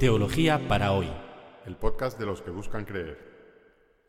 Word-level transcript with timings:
Teología 0.00 0.66
para 0.66 0.92
hoy. 0.92 1.10
El 1.66 1.76
podcast 1.76 2.18
de 2.18 2.24
los 2.24 2.40
que 2.40 2.50
buscan 2.50 2.86
creer. 2.86 3.18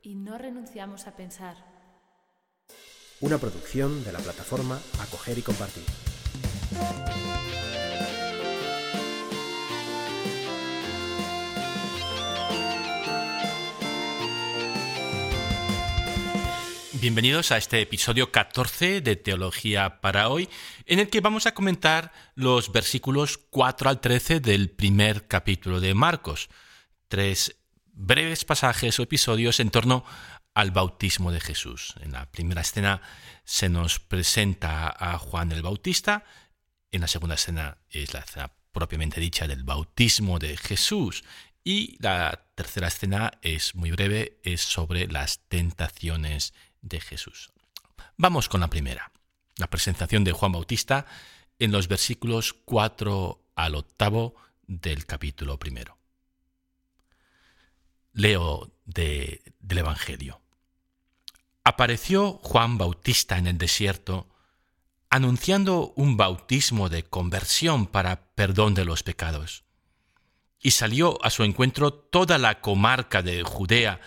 Y 0.02 0.16
no 0.16 0.38
renunciamos 0.38 1.06
a 1.06 1.18
pensar. 1.18 1.58
Una 3.20 3.38
producción 3.38 4.02
de 4.06 4.14
la 4.14 4.20
plataforma 4.20 4.80
Acoger 5.02 5.38
y 5.38 5.42
Compartir. 5.42 5.84
Bienvenidos 17.02 17.52
a 17.52 17.58
este 17.58 17.82
episodio 17.82 18.32
14 18.32 19.02
de 19.02 19.16
Teología 19.16 20.02
para 20.02 20.30
hoy, 20.30 20.48
en 20.86 21.00
el 21.00 21.10
que 21.10 21.20
vamos 21.20 21.48
a 21.48 21.56
comentar 21.56 22.12
los 22.36 22.72
versículos 22.72 23.40
4 23.40 23.90
al 23.90 24.00
13 24.00 24.40
del 24.40 24.70
primer 24.70 25.28
capítulo 25.28 25.80
de 25.80 25.96
Marcos. 25.96 26.48
Tres 27.08 27.56
breves 27.86 28.46
pasajes 28.46 29.00
o 29.00 29.02
episodios 29.02 29.60
en 29.60 29.72
torno 29.72 30.06
al 30.54 30.70
bautismo 30.70 31.32
de 31.32 31.40
Jesús. 31.40 31.96
En 32.02 32.12
la 32.12 32.30
primera 32.30 32.62
escena 32.62 33.02
se 33.46 33.68
nos 33.68 34.00
presenta 34.00 34.96
a 34.96 35.18
Juan 35.18 35.52
el 35.52 35.64
Bautista, 35.64 36.24
en 36.92 37.02
la 37.02 37.08
segunda 37.08 37.34
escena 37.34 37.80
es 37.90 38.14
la 38.14 38.20
escena 38.20 38.52
propiamente 38.72 39.20
dicha 39.20 39.48
del 39.48 39.64
bautismo 39.64 40.38
de 40.38 40.56
Jesús 40.56 41.24
y 41.64 41.98
la 42.00 42.46
tercera 42.54 42.90
escena 42.90 43.32
es 43.42 43.74
muy 43.74 43.90
breve, 43.90 44.40
es 44.44 44.62
sobre 44.62 45.08
las 45.08 45.40
tentaciones 45.48 46.54
de 46.82 47.00
Jesús. 47.00 47.52
Vamos 48.18 48.50
con 48.50 48.62
la 48.62 48.70
primera, 48.70 49.12
la 49.58 49.70
presentación 49.70 50.24
de 50.24 50.32
Juan 50.32 50.52
Bautista 50.52 51.06
en 51.60 51.72
los 51.72 51.88
versículos 51.88 52.54
4 52.66 53.52
al 53.56 53.76
octavo 53.76 54.36
del 54.64 55.06
capítulo 55.06 55.60
primero. 55.60 55.98
Leo 58.14 58.72
del 58.86 59.42
Evangelio. 59.70 60.42
Apareció 61.64 62.34
Juan 62.44 62.78
Bautista 62.78 63.38
en 63.38 63.48
el 63.48 63.58
desierto 63.58 64.28
anunciando 65.12 65.92
un 65.98 66.16
bautismo 66.16 66.88
de 66.88 67.04
conversión 67.04 67.86
para 67.86 68.34
perdón 68.34 68.74
de 68.74 68.86
los 68.86 69.04
pecados. 69.04 69.66
Y 70.62 70.72
salió 70.72 71.24
a 71.24 71.30
su 71.30 71.44
encuentro 71.44 71.94
toda 71.94 72.38
la 72.38 72.62
comarca 72.62 73.22
de 73.22 73.44
Judea 73.44 74.00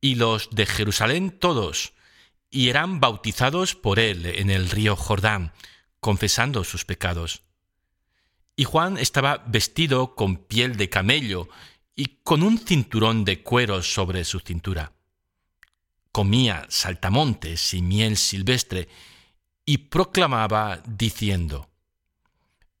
y 0.00 0.14
los 0.14 0.48
de 0.50 0.64
Jerusalén 0.64 1.38
todos, 1.38 1.92
y 2.50 2.68
eran 2.68 3.00
bautizados 3.00 3.74
por 3.74 3.98
él 3.98 4.26
en 4.26 4.50
el 4.50 4.70
río 4.70 4.96
Jordán, 4.96 5.52
confesando 6.00 6.64
sus 6.64 6.84
pecados. 6.84 7.42
Y 8.56 8.64
Juan 8.64 8.98
estaba 8.98 9.44
vestido 9.46 10.14
con 10.14 10.36
piel 10.36 10.76
de 10.76 10.88
camello 10.88 11.48
y 11.94 12.18
con 12.24 12.42
un 12.42 12.58
cinturón 12.58 13.24
de 13.24 13.42
cuero 13.42 13.82
sobre 13.82 14.24
su 14.24 14.40
cintura. 14.40 14.92
Comía 16.12 16.66
saltamontes 16.68 17.74
y 17.74 17.82
miel 17.82 18.16
silvestre 18.16 18.88
y 19.64 19.78
proclamaba 19.78 20.82
diciendo, 20.86 21.68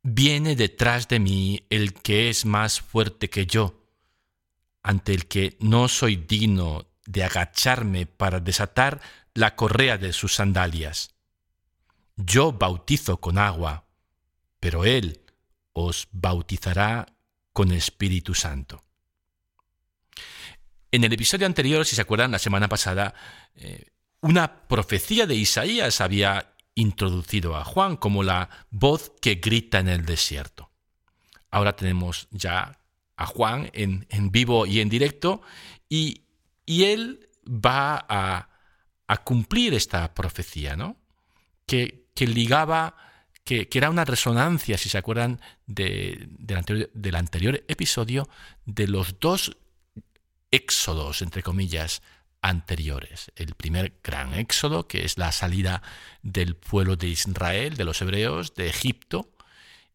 Viene 0.02 0.56
detrás 0.56 1.08
de 1.08 1.20
mí 1.20 1.66
el 1.68 1.92
que 1.92 2.30
es 2.30 2.46
más 2.46 2.80
fuerte 2.80 3.28
que 3.28 3.46
yo, 3.46 3.84
ante 4.82 5.12
el 5.12 5.26
que 5.26 5.56
no 5.60 5.88
soy 5.88 6.16
digno 6.16 6.86
de 7.04 7.24
agacharme 7.24 8.06
para 8.06 8.40
desatar 8.40 9.00
la 9.38 9.54
correa 9.54 9.98
de 9.98 10.12
sus 10.12 10.34
sandalias. 10.34 11.14
Yo 12.16 12.52
bautizo 12.52 13.20
con 13.20 13.38
agua, 13.38 13.86
pero 14.58 14.84
Él 14.84 15.20
os 15.72 16.08
bautizará 16.10 17.06
con 17.52 17.70
Espíritu 17.70 18.34
Santo. 18.34 18.82
En 20.90 21.04
el 21.04 21.12
episodio 21.12 21.46
anterior, 21.46 21.86
si 21.86 21.94
se 21.94 22.02
acuerdan, 22.02 22.32
la 22.32 22.40
semana 22.40 22.68
pasada, 22.68 23.14
eh, 23.54 23.86
una 24.22 24.66
profecía 24.66 25.24
de 25.24 25.36
Isaías 25.36 26.00
había 26.00 26.54
introducido 26.74 27.56
a 27.56 27.64
Juan 27.64 27.96
como 27.96 28.24
la 28.24 28.50
voz 28.70 29.12
que 29.20 29.36
grita 29.36 29.78
en 29.78 29.88
el 29.88 30.04
desierto. 30.04 30.72
Ahora 31.52 31.76
tenemos 31.76 32.26
ya 32.32 32.80
a 33.16 33.26
Juan 33.26 33.70
en, 33.72 34.32
vivo 34.32 34.66
y 34.66 34.80
en 34.80 34.88
directo 34.88 35.42
y, 35.88 36.22
y 36.66 36.84
él 36.84 37.28
va 37.46 38.04
a 38.08 38.47
a 39.08 39.16
cumplir 39.16 39.74
esta 39.74 40.14
profecía, 40.14 40.76
¿no? 40.76 40.96
Que, 41.66 42.06
ligaba, 42.18 42.94
que, 43.44 43.68
era 43.72 43.90
una 43.90 44.04
resonancia, 44.04 44.78
si 44.78 44.88
se 44.88 44.98
acuerdan 44.98 45.40
anterior, 45.66 46.90
del 46.92 47.14
anterior 47.16 47.64
episodio, 47.68 48.28
de 48.64 48.86
los 48.86 49.18
dos 49.18 49.56
éxodos, 50.50 51.22
entre 51.22 51.42
comillas, 51.42 52.02
anteriores. 52.42 53.32
El 53.34 53.54
primer 53.54 53.98
gran 54.02 54.34
éxodo, 54.34 54.86
que 54.86 55.04
es 55.04 55.18
la 55.18 55.32
salida 55.32 55.82
del 56.22 56.54
pueblo 56.54 56.96
de 56.96 57.08
Israel, 57.08 57.76
de 57.76 57.84
los 57.84 58.00
hebreos, 58.02 58.54
de 58.54 58.68
Egipto, 58.68 59.30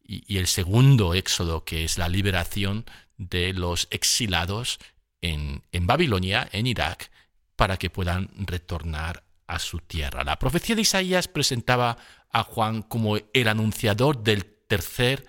y, 0.06 0.36
el 0.36 0.48
segundo 0.48 1.14
éxodo, 1.14 1.64
que 1.64 1.84
es 1.84 1.98
la 1.98 2.08
liberación 2.08 2.84
de 3.16 3.52
los 3.52 3.86
exilados 3.90 4.78
en, 5.22 5.62
en 5.72 5.86
Babilonia, 5.86 6.48
en 6.52 6.66
Irak, 6.66 7.10
para 7.56 7.76
que 7.76 7.90
puedan 7.90 8.30
retornar 8.36 9.24
a 9.46 9.58
su 9.58 9.78
tierra. 9.78 10.24
La 10.24 10.38
profecía 10.38 10.74
de 10.74 10.82
Isaías 10.82 11.28
presentaba 11.28 11.96
a 12.30 12.42
Juan 12.42 12.82
como 12.82 13.16
el 13.16 13.48
anunciador 13.48 14.22
del 14.22 14.44
tercer 14.44 15.26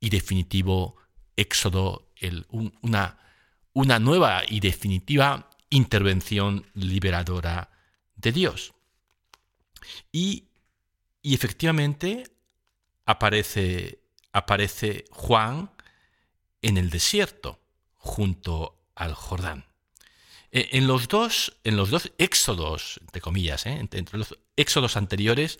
y 0.00 0.10
definitivo 0.10 0.96
éxodo, 1.36 2.08
una, 2.80 3.18
una 3.72 3.98
nueva 3.98 4.42
y 4.46 4.60
definitiva 4.60 5.50
intervención 5.70 6.66
liberadora 6.74 7.70
de 8.16 8.32
Dios. 8.32 8.72
Y, 10.12 10.44
y 11.22 11.34
efectivamente 11.34 12.24
aparece, 13.06 13.98
aparece 14.32 15.04
Juan 15.10 15.70
en 16.60 16.76
el 16.76 16.90
desierto, 16.90 17.60
junto 17.96 18.78
al 18.94 19.14
Jordán. 19.14 19.71
Eh, 20.52 20.68
en 20.72 20.86
los 20.86 21.08
dos, 21.08 21.56
en 21.64 21.76
los 21.76 21.90
dos 21.90 22.12
éxodos, 22.18 23.00
entre 23.00 23.22
comillas, 23.22 23.64
¿eh? 23.66 23.78
entre 23.78 24.18
los 24.18 24.38
éxodos 24.56 24.96
anteriores, 24.96 25.58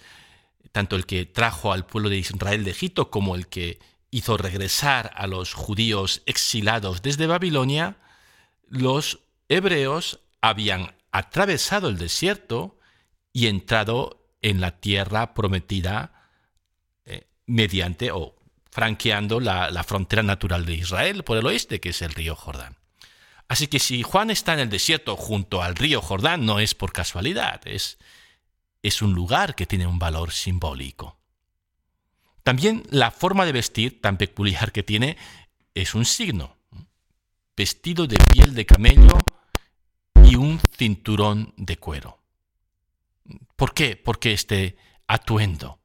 tanto 0.70 0.96
el 0.96 1.06
que 1.06 1.24
trajo 1.24 1.72
al 1.72 1.86
pueblo 1.86 2.10
de 2.10 2.18
Israel 2.18 2.64
de 2.64 2.70
Egipto 2.70 3.10
como 3.10 3.34
el 3.34 3.48
que 3.48 3.80
hizo 4.10 4.36
regresar 4.36 5.10
a 5.14 5.26
los 5.26 5.54
judíos 5.54 6.22
exilados 6.26 7.00
desde 7.00 7.26
Babilonia, 7.26 7.96
los 8.68 9.20
hebreos 9.48 10.20
habían 10.42 10.94
atravesado 11.10 11.88
el 11.88 11.96
desierto 11.96 12.78
y 13.32 13.46
entrado 13.46 14.28
en 14.42 14.60
la 14.60 14.78
tierra 14.80 15.32
prometida 15.32 16.28
eh, 17.06 17.28
mediante 17.46 18.10
o 18.12 18.36
franqueando 18.70 19.40
la 19.40 19.84
frontera 19.84 20.22
natural 20.22 20.66
de 20.66 20.74
Israel 20.74 21.24
por 21.24 21.38
el 21.38 21.46
oeste, 21.46 21.80
que 21.80 21.90
es 21.90 22.02
el 22.02 22.12
río 22.14 22.34
Jordán. 22.34 22.81
Así 23.52 23.66
que 23.66 23.80
si 23.80 24.02
Juan 24.02 24.30
está 24.30 24.54
en 24.54 24.60
el 24.60 24.70
desierto 24.70 25.14
junto 25.14 25.60
al 25.62 25.76
río 25.76 26.00
Jordán, 26.00 26.46
no 26.46 26.58
es 26.58 26.74
por 26.74 26.90
casualidad, 26.90 27.60
es, 27.66 27.98
es 28.82 29.02
un 29.02 29.12
lugar 29.12 29.54
que 29.54 29.66
tiene 29.66 29.86
un 29.86 29.98
valor 29.98 30.32
simbólico. 30.32 31.18
También 32.42 32.82
la 32.88 33.10
forma 33.10 33.44
de 33.44 33.52
vestir 33.52 34.00
tan 34.00 34.16
peculiar 34.16 34.72
que 34.72 34.82
tiene 34.82 35.18
es 35.74 35.94
un 35.94 36.06
signo. 36.06 36.56
Vestido 37.54 38.06
de 38.06 38.16
piel 38.32 38.54
de 38.54 38.64
camello 38.64 39.18
y 40.24 40.36
un 40.36 40.58
cinturón 40.78 41.52
de 41.58 41.76
cuero. 41.76 42.22
¿Por 43.54 43.74
qué? 43.74 43.96
Porque 43.96 44.32
este 44.32 44.78
atuendo. 45.06 45.78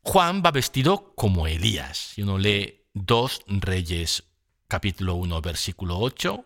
Juan 0.00 0.42
va 0.42 0.52
vestido 0.52 1.12
como 1.16 1.46
Elías. 1.46 1.98
Si 2.14 2.22
uno 2.22 2.38
lee 2.38 2.86
dos 2.94 3.42
reyes 3.46 4.29
capítulo 4.70 5.16
1, 5.16 5.42
versículo 5.42 5.98
8, 5.98 6.44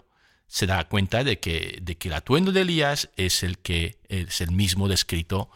se 0.48 0.66
da 0.66 0.88
cuenta 0.88 1.22
de 1.22 1.38
que, 1.38 1.78
de 1.82 1.96
que 1.96 2.08
el 2.08 2.14
atuendo 2.14 2.50
de 2.50 2.62
Elías 2.62 3.10
es 3.16 3.44
el, 3.44 3.58
que, 3.58 4.00
es 4.08 4.40
el 4.40 4.50
mismo 4.50 4.88
descrito 4.88 5.50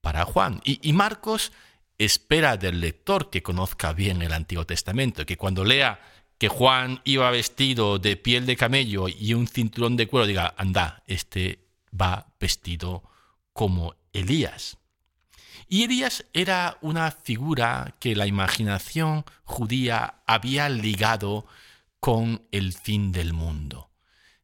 para 0.00 0.24
Juan. 0.24 0.60
Y, 0.64 0.92
Marcos 0.92 1.52
espera 1.98 2.56
del 2.56 2.80
lector 2.80 3.30
que 3.30 3.42
conozca 3.42 3.92
bien 3.92 4.22
el 4.22 4.32
Antiguo 4.32 4.66
Testamento, 4.66 5.24
que 5.24 5.36
cuando 5.36 5.64
lea 5.64 6.00
que 6.38 6.48
Juan 6.48 7.00
iba 7.04 7.30
vestido 7.30 8.00
de 8.00 8.16
piel 8.16 8.46
de 8.46 8.56
camello 8.56 9.08
y 9.08 9.34
un 9.34 9.46
cinturón 9.46 9.96
de 9.96 10.08
cuero, 10.08 10.26
diga, 10.26 10.54
anda, 10.56 11.04
este 11.06 11.68
va 11.92 12.34
vestido 12.40 13.04
como 13.52 13.94
Elías. 14.12 14.78
Y 15.68 15.84
Elías 15.84 16.24
era 16.32 16.78
una 16.80 17.10
figura 17.10 17.94
que 18.00 18.16
la 18.16 18.26
imaginación 18.26 19.24
judía 19.44 20.22
había 20.26 20.68
ligado 20.68 21.46
con 22.04 22.46
el 22.52 22.74
fin 22.74 23.12
del 23.12 23.32
mundo. 23.32 23.90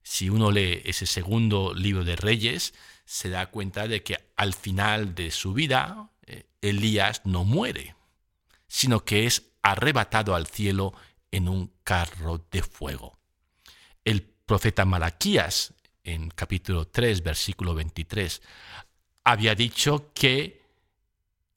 Si 0.02 0.30
uno 0.30 0.50
lee 0.50 0.80
ese 0.86 1.04
segundo 1.04 1.74
libro 1.74 2.04
de 2.04 2.16
Reyes, 2.16 2.72
se 3.04 3.28
da 3.28 3.50
cuenta 3.50 3.86
de 3.86 4.02
que 4.02 4.32
al 4.38 4.54
final 4.54 5.14
de 5.14 5.30
su 5.30 5.52
vida 5.52 6.10
eh, 6.22 6.46
Elías 6.62 7.20
no 7.26 7.44
muere, 7.44 7.96
sino 8.66 9.04
que 9.04 9.26
es 9.26 9.52
arrebatado 9.60 10.34
al 10.34 10.46
cielo 10.46 10.94
en 11.30 11.50
un 11.50 11.70
carro 11.84 12.46
de 12.50 12.62
fuego. 12.62 13.18
El 14.06 14.22
profeta 14.22 14.86
Malaquías, 14.86 15.74
en 16.02 16.30
capítulo 16.30 16.86
3, 16.86 17.22
versículo 17.22 17.74
23, 17.74 18.40
había 19.22 19.54
dicho 19.54 20.12
que 20.14 20.64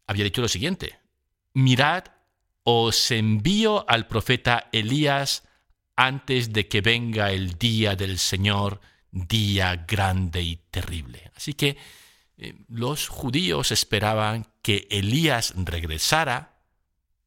había 0.06 0.26
dicho 0.26 0.42
lo 0.42 0.50
siguiente: 0.50 1.00
Mirad, 1.54 2.04
os 2.66 3.10
envío 3.12 3.90
al 3.90 4.06
profeta 4.08 4.68
Elías 4.74 5.44
antes 5.96 6.54
de 6.54 6.68
que 6.68 6.82
venga 6.82 7.32
el 7.32 7.58
día 7.58 7.96
del 7.96 8.20
Señor, 8.20 8.82
día 9.12 9.86
grande 9.88 10.42
y 10.42 10.56
terrible. 10.56 11.32
Así 11.36 11.54
que 11.54 11.78
eh, 12.38 12.56
los 12.68 13.08
judíos 13.08 13.72
esperaban 13.72 14.48
que 14.62 14.88
Elías 14.90 15.54
regresara 15.56 16.60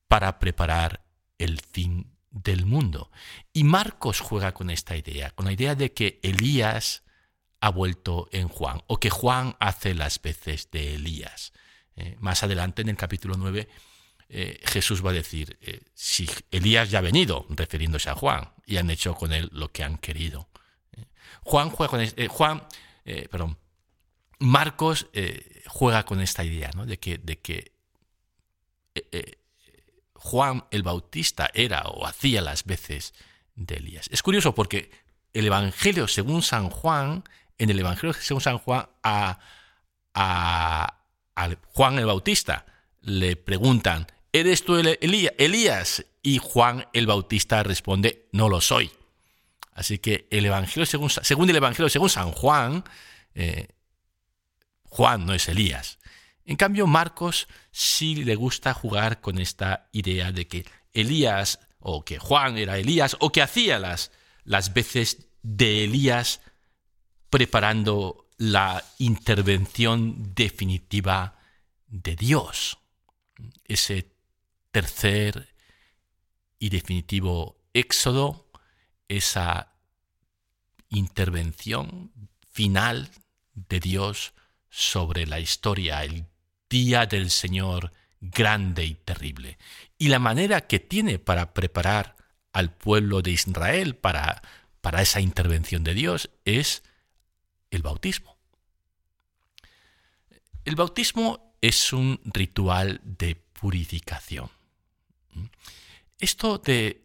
para 0.08 0.38
preparar 0.38 1.04
el 1.38 1.60
fin 1.60 2.12
del 2.30 2.66
mundo. 2.66 3.10
Y 3.52 3.64
Marcos 3.64 4.20
juega 4.20 4.52
con 4.52 4.70
esta 4.70 4.96
idea, 4.96 5.30
con 5.30 5.46
la 5.46 5.52
idea 5.52 5.74
de 5.74 5.92
que 5.92 6.20
Elías 6.22 7.04
ha 7.60 7.70
vuelto 7.70 8.28
en 8.32 8.48
Juan, 8.48 8.82
o 8.86 8.98
que 9.00 9.10
Juan 9.10 9.56
hace 9.58 9.94
las 9.94 10.20
veces 10.20 10.70
de 10.70 10.94
Elías. 10.94 11.52
Eh, 11.96 12.16
más 12.20 12.42
adelante, 12.42 12.82
en 12.82 12.90
el 12.90 12.96
capítulo 12.96 13.36
9, 13.38 13.68
eh, 14.28 14.60
Jesús 14.64 15.04
va 15.04 15.10
a 15.10 15.14
decir, 15.14 15.58
si 15.94 16.28
Elías 16.50 16.90
ya 16.90 16.98
ha 16.98 17.02
venido, 17.02 17.46
refiriéndose 17.50 18.10
a 18.10 18.14
Juan, 18.14 18.52
y 18.66 18.76
han 18.76 18.90
hecho 18.90 19.14
con 19.14 19.32
él 19.32 19.48
lo 19.52 19.70
que 19.70 19.84
han 19.84 19.98
querido. 19.98 20.48
Juan 21.42 21.70
juega 21.70 21.90
con 21.90 22.28
Juan, 22.28 22.66
perdón, 23.30 23.58
Marcos 24.38 25.06
eh, 25.12 25.62
juega 25.66 26.04
con 26.04 26.20
esta 26.20 26.44
idea 26.44 26.70
¿no? 26.74 26.86
de 26.86 26.98
que, 26.98 27.18
de 27.18 27.38
que 27.38 27.72
eh, 28.94 29.08
eh, 29.12 29.38
Juan 30.14 30.64
el 30.70 30.82
Bautista 30.82 31.50
era 31.54 31.82
o 31.82 32.06
hacía 32.06 32.42
las 32.42 32.64
veces 32.64 33.14
de 33.54 33.76
Elías. 33.76 34.08
Es 34.10 34.22
curioso 34.22 34.54
porque 34.54 34.90
el 35.32 35.46
Evangelio 35.46 36.08
según 36.08 36.42
San 36.42 36.68
Juan, 36.70 37.24
en 37.58 37.70
el 37.70 37.78
Evangelio 37.78 38.12
según 38.12 38.42
San 38.42 38.58
Juan, 38.58 38.88
a, 39.02 39.38
Juan 41.68 41.98
el 41.98 42.06
Bautista 42.06 42.66
le 43.02 43.36
preguntan, 43.36 44.06
¿eres 44.40 44.64
tú 44.64 44.76
Elías? 44.76 46.04
Y 46.22 46.38
Juan 46.38 46.86
el 46.92 47.06
Bautista 47.06 47.62
responde, 47.62 48.28
no 48.32 48.48
lo 48.48 48.60
soy. 48.60 48.90
Así 49.72 49.98
que 49.98 50.26
el 50.30 50.46
Evangelio 50.46 50.86
según, 50.86 51.10
según 51.10 51.50
el 51.50 51.56
Evangelio 51.56 51.88
según 51.88 52.08
San 52.08 52.32
Juan, 52.32 52.84
Juan 54.84 55.26
no 55.26 55.34
es 55.34 55.48
Elías. 55.48 55.98
En 56.46 56.56
cambio, 56.56 56.86
Marcos 56.86 57.48
sí 57.72 58.24
le 58.24 58.36
gusta 58.36 58.72
jugar 58.72 59.20
con 59.20 59.38
esta 59.38 59.88
idea 59.92 60.32
de 60.32 60.46
que 60.46 60.64
Elías, 60.92 61.58
o 61.80 62.04
que 62.04 62.18
Juan 62.18 62.56
era 62.56 62.78
Elías, 62.78 63.16
o 63.20 63.30
que 63.30 63.42
hacía 63.42 63.78
las, 63.78 64.12
las 64.44 64.72
veces 64.72 65.26
de 65.42 65.84
Elías 65.84 66.40
preparando 67.30 68.28
la 68.38 68.84
intervención 68.98 70.34
definitiva 70.34 71.36
de 71.88 72.16
Dios. 72.16 72.78
Ese 73.64 74.15
tercer 74.76 75.48
y 76.58 76.68
definitivo 76.68 77.56
éxodo, 77.72 78.50
esa 79.08 79.72
intervención 80.90 82.12
final 82.50 83.08
de 83.54 83.80
Dios 83.80 84.34
sobre 84.68 85.26
la 85.26 85.40
historia, 85.40 86.04
el 86.04 86.26
día 86.68 87.06
del 87.06 87.30
Señor 87.30 87.94
grande 88.20 88.84
y 88.84 88.96
terrible, 88.96 89.56
y 89.96 90.08
la 90.08 90.18
manera 90.18 90.66
que 90.66 90.78
tiene 90.78 91.18
para 91.18 91.54
preparar 91.54 92.14
al 92.52 92.70
pueblo 92.70 93.22
de 93.22 93.30
Israel 93.30 93.96
para, 93.96 94.42
para 94.82 95.00
esa 95.00 95.22
intervención 95.22 95.84
de 95.84 95.94
Dios 95.94 96.28
es 96.44 96.82
el 97.70 97.80
bautismo. 97.80 98.36
El 100.66 100.76
bautismo 100.76 101.56
es 101.62 101.94
un 101.94 102.20
ritual 102.26 103.00
de 103.04 103.36
purificación. 103.36 104.50
Esto 106.18 106.58
de, 106.58 107.02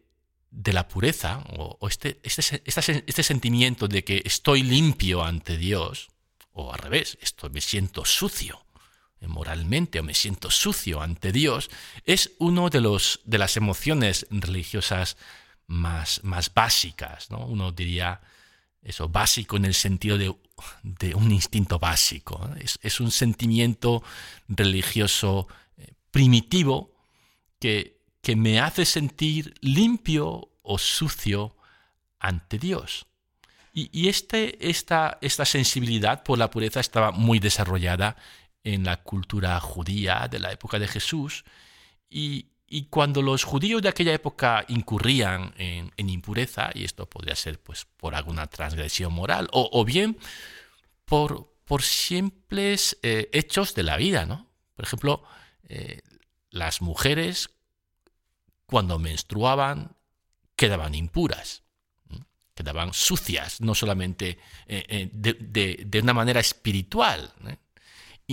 la 0.50 0.88
pureza, 0.88 1.44
o, 1.56 1.88
este, 1.88 2.20
este, 2.22 2.62
este, 2.64 3.22
sentimiento 3.22 3.88
de 3.88 4.04
que 4.04 4.22
estoy 4.24 4.62
limpio 4.62 5.24
ante 5.24 5.56
Dios, 5.56 6.10
o 6.52 6.72
al 6.72 6.78
revés, 6.78 7.18
esto 7.20 7.48
me 7.50 7.60
siento 7.60 8.04
sucio 8.04 8.66
eh, 9.20 9.26
moralmente 9.26 10.00
o 10.00 10.02
me 10.02 10.14
siento 10.14 10.50
sucio 10.50 11.00
ante 11.00 11.32
Dios, 11.32 11.70
es 12.04 12.32
uno 12.38 12.68
de 12.68 12.80
de 13.24 13.38
las 13.38 13.56
emociones 13.56 14.26
religiosas 14.30 15.16
más, 15.66 16.22
más 16.24 16.52
básicas, 16.52 17.30
¿no? 17.30 17.46
Uno 17.46 17.72
diría 17.72 18.20
eso, 18.82 19.08
básico 19.08 19.56
en 19.56 19.64
el 19.64 19.74
sentido 19.74 20.18
de, 20.18 20.34
de 20.82 21.14
un 21.14 21.30
instinto 21.32 21.78
básico. 21.78 22.50
Es, 22.60 22.78
es, 22.82 23.00
un 23.00 23.10
sentimiento 23.10 24.02
religioso 24.48 25.46
eh, 25.76 25.92
primitivo 26.10 26.92
que, 27.58 28.01
que 28.22 28.36
me 28.36 28.60
hace 28.60 28.84
sentir 28.84 29.54
limpio 29.60 30.48
o 30.62 30.78
sucio 30.78 31.56
ante 32.18 32.58
Dios. 32.58 33.06
Y, 33.74 34.08
este, 34.08 34.68
esta, 34.68 35.18
esta 35.22 35.46
sensibilidad 35.46 36.22
por 36.22 36.38
la 36.38 36.50
pureza 36.50 36.78
estaba 36.78 37.10
muy 37.10 37.38
desarrollada 37.38 38.16
en 38.64 38.84
la 38.84 38.98
cultura 38.98 39.58
judía 39.60 40.28
de 40.30 40.38
la 40.38 40.52
época 40.52 40.78
de 40.78 40.88
Jesús. 40.88 41.44
Y, 42.08 42.48
cuando 42.88 43.20
los 43.20 43.44
judíos 43.44 43.82
de 43.82 43.90
aquella 43.90 44.14
época 44.14 44.64
incurrían 44.68 45.52
en, 45.58 46.08
impureza, 46.08 46.70
y 46.74 46.84
esto 46.84 47.06
podría 47.06 47.36
ser 47.36 47.60
pues, 47.60 47.86
por 47.96 48.14
alguna 48.14 48.46
transgresión 48.46 49.12
moral, 49.12 49.48
o, 49.52 49.84
bien 49.84 50.18
por, 51.04 51.52
por 51.64 51.82
simples 51.82 52.98
eh, 53.02 53.28
hechos 53.32 53.74
de 53.74 53.82
la 53.82 53.96
vida, 53.98 54.24
¿no? 54.24 54.48
Por 54.74 54.86
ejemplo, 54.86 55.22
eh, 55.68 56.00
las 56.50 56.80
mujeres 56.80 57.50
cuando 58.72 58.98
menstruaban 58.98 59.94
quedaban 60.56 60.94
impuras 60.94 61.62
quedaban 62.54 62.94
sucias, 62.94 63.60
no 63.60 63.74
solamente 63.74 64.38
eh, 64.66 64.84
eh, 64.88 65.10
de, 65.12 66.00
una 66.00 66.14
manera 66.14 66.40
espiritual, 66.40 67.34
¿eh? 67.46 67.56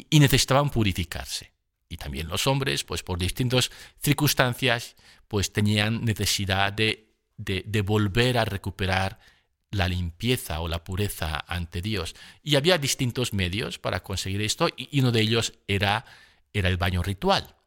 y, 0.09 0.19
necesitaban 0.19 0.69
purificarse. 0.69 1.51
Y 1.89 1.97
también 1.97 2.27
los 2.29 2.47
hombres, 2.47 2.85
pues 2.85 3.03
por 3.03 3.19
distintas 3.19 3.69
circunstancias, 4.01 4.95
pues 5.27 5.51
tenían 5.51 6.05
necesidad 6.05 6.71
de, 6.71 7.15
de, 7.37 7.81
volver 7.81 8.37
a 8.37 8.45
recuperar 8.45 9.19
la 9.71 9.87
limpieza 9.87 10.61
o 10.61 10.67
la 10.67 10.83
pureza 10.83 11.43
ante 11.47 11.81
Dios. 11.81 12.15
Y 12.43 12.55
había 12.55 12.77
distintos 12.77 13.33
medios 13.33 13.77
para 13.77 14.03
conseguir 14.03 14.41
esto, 14.41 14.69
y 14.77 14.99
uno 14.99 15.11
de 15.11 15.21
ellos 15.21 15.53
era, 15.67 16.05
era 16.53 16.69
el 16.69 16.77
baño 16.77 17.03
ritual. 17.03 17.58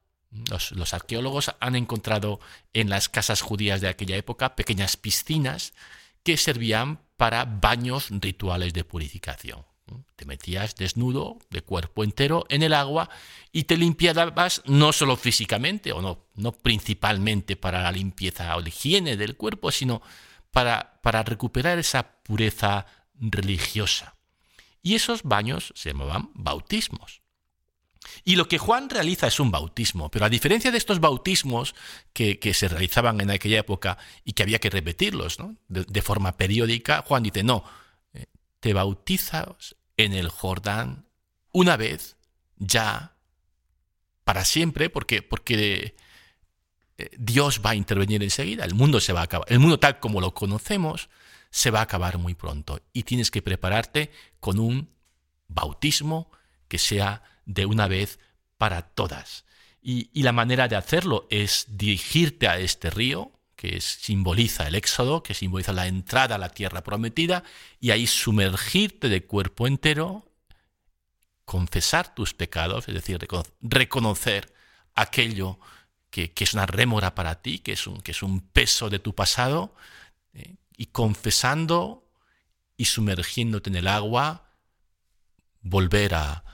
Los, 0.49 0.95
arqueólogos 0.95 1.55
han 1.61 1.77
encontrado 1.77 2.41
en 2.73 2.89
las 2.89 3.09
casas 3.09 3.43
judías 3.43 3.81
de 3.81 3.89
aquella 3.89 4.17
época 4.17 4.57
pequeñas 4.57 4.97
piscinas 4.97 5.75
que 6.23 6.37
servían 6.37 7.01
para 7.17 7.45
baños 7.45 8.09
rituales 8.11 8.73
de 8.73 8.85
purificación. 8.85 9.65
Te 10.17 10.25
metías 10.25 10.75
desnudo, 10.77 11.39
de 11.51 11.61
cuerpo 11.61 12.03
entero, 12.03 12.47
en 12.49 12.63
el 12.63 12.73
agua 12.73 13.11
y 13.53 13.65
te 13.65 13.77
limpiabas 13.77 14.63
no 14.65 14.93
solo 14.93 15.17
físicamente, 15.17 15.93
o 15.93 16.01
no, 16.01 16.27
no 16.35 16.53
principalmente 16.53 17.57
para 17.57 17.83
la 17.83 17.93
limpieza 17.93 18.57
o 18.57 18.61
la 18.61 18.69
higiene 18.69 19.19
del 19.19 19.37
cuerpo, 19.37 19.71
sino 19.71 20.01
para, 20.51 21.01
para 21.03 21.23
recuperar 21.23 21.79
esa 21.79 22.23
pureza 22.23 22.87
religiosa. 23.15 24.17
Y 24.83 24.95
esos 24.95 25.23
baños 25.25 25.73
se 25.77 25.91
llamaban 25.91 26.31
bautismos. 26.35 27.22
Y 28.25 28.37
lo 28.37 28.49
que 28.49 28.59
Juan 28.59 28.91
realiza 28.91 29.27
es 29.27 29.41
un 29.41 29.51
bautismo, 29.51 30.11
pero 30.11 30.25
a 30.25 30.29
diferencia 30.29 30.71
de 30.71 30.79
estos 30.79 31.01
bautismos 31.01 31.75
que, 32.13 32.39
se 32.55 32.69
realizaban 32.69 33.21
en 33.21 33.31
aquella 33.31 33.61
época 33.61 33.99
y 34.25 34.33
que 34.33 34.43
había 34.43 34.59
que 34.59 34.71
repetirlos 34.71 35.39
de, 35.69 36.03
forma 36.03 36.37
periódica, 36.37 37.03
Juan 37.07 37.23
dice, 37.23 37.43
no, 37.43 37.65
eh, 38.15 38.27
te 38.61 38.75
bautizas 38.75 39.77
en 39.97 40.13
el 40.13 40.29
Jordán 40.29 41.07
una 41.53 41.77
vez, 41.77 42.17
ya, 42.57 43.17
para 44.25 44.45
siempre, 44.45 44.91
porque, 44.91 45.23
porque 45.23 45.97
eh, 46.99 47.11
Dios 47.19 47.61
va 47.65 47.71
a 47.71 47.75
intervenir 47.75 48.23
enseguida, 48.23 48.65
el 48.65 48.75
mundo 48.75 49.01
se 49.01 49.13
va 49.13 49.21
a 49.21 49.25
acabar, 49.25 49.51
el 49.51 49.59
mundo 49.59 49.79
tal 49.79 50.01
como 50.01 50.21
lo 50.21 50.35
conocemos 50.35 51.09
se 51.53 51.71
va 51.71 51.81
a 51.81 51.83
acabar 51.83 52.19
muy 52.19 52.35
pronto. 52.35 52.81
Y 52.93 53.03
tienes 53.05 53.31
que 53.31 53.43
prepararte 53.43 54.11
con 54.41 54.59
un 54.59 54.89
bautismo 55.49 56.31
que 56.67 56.79
sea 56.79 57.23
de 57.45 57.67
una 57.67 57.89
vez 57.89 58.19
para 58.59 58.83
todas. 58.83 59.45
Y, 59.83 60.23
la 60.23 60.33
manera 60.33 60.69
de 60.69 60.77
hacerlo 60.77 61.27
es 61.31 61.67
dirigirte 61.69 62.47
a 62.47 62.59
este 62.59 62.91
río, 62.91 63.33
que 63.57 63.81
simboliza 63.81 64.67
el 64.69 64.77
éxodo, 64.77 65.23
que 65.23 65.35
simboliza 65.35 65.73
la 65.73 65.89
entrada 65.89 66.37
a 66.37 66.39
la 66.39 66.51
tierra 66.51 66.83
prometida, 66.83 67.43
y 67.81 67.91
ahí 67.91 68.07
sumergirte 68.07 69.09
de 69.09 69.25
cuerpo 69.25 69.67
entero, 69.67 70.31
confesar 71.45 72.15
tus 72.15 72.35
pecados, 72.35 72.87
es 72.89 72.95
decir, 72.95 73.19
reconocer 73.61 74.55
aquello 74.95 75.59
que, 76.11 76.33
es 76.37 76.55
una 76.55 76.67
rémora 76.67 77.17
para 77.17 77.43
ti, 77.43 77.59
que 77.59 77.73
es 77.73 77.87
un, 77.87 78.01
que 78.01 78.13
es 78.13 78.23
un 78.23 78.41
peso 78.41 78.89
de 78.91 79.01
tu 79.01 79.15
pasado, 79.15 79.75
eh, 80.35 80.55
y 80.77 80.87
confesando 80.87 82.09
y 82.77 82.85
sumergiéndote 82.85 83.71
en 83.71 83.77
el 83.77 83.89
agua, 83.89 84.51
volver 85.63 86.15
a, 86.15 86.45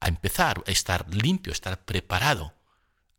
a 0.00 0.08
empezar, 0.08 0.62
a 0.66 0.70
estar 0.70 1.14
limpio, 1.14 1.52
estar 1.52 1.84
preparado 1.84 2.54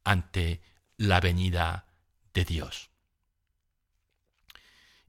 ante 0.03 0.61
la 0.97 1.19
venida 1.19 1.85
de 2.33 2.45
Dios. 2.45 2.89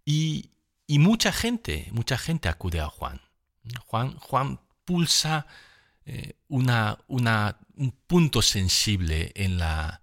Y, 0.05 0.51
y 0.87 0.99
mucha 0.99 1.33
gente, 1.33 1.89
mucha 1.93 2.19
gente 2.19 2.49
acude 2.49 2.81
a 2.81 2.89
Juan. 2.89 3.21
Juan, 3.87 4.17
Juan 4.19 4.61
pulsa 4.85 5.47
eh, 6.05 6.35
una, 6.49 6.99
una, 7.07 7.59
un 7.77 7.93
punto 7.93 8.43
sensible 8.43 9.33
en, 9.37 9.59
la, 9.59 10.03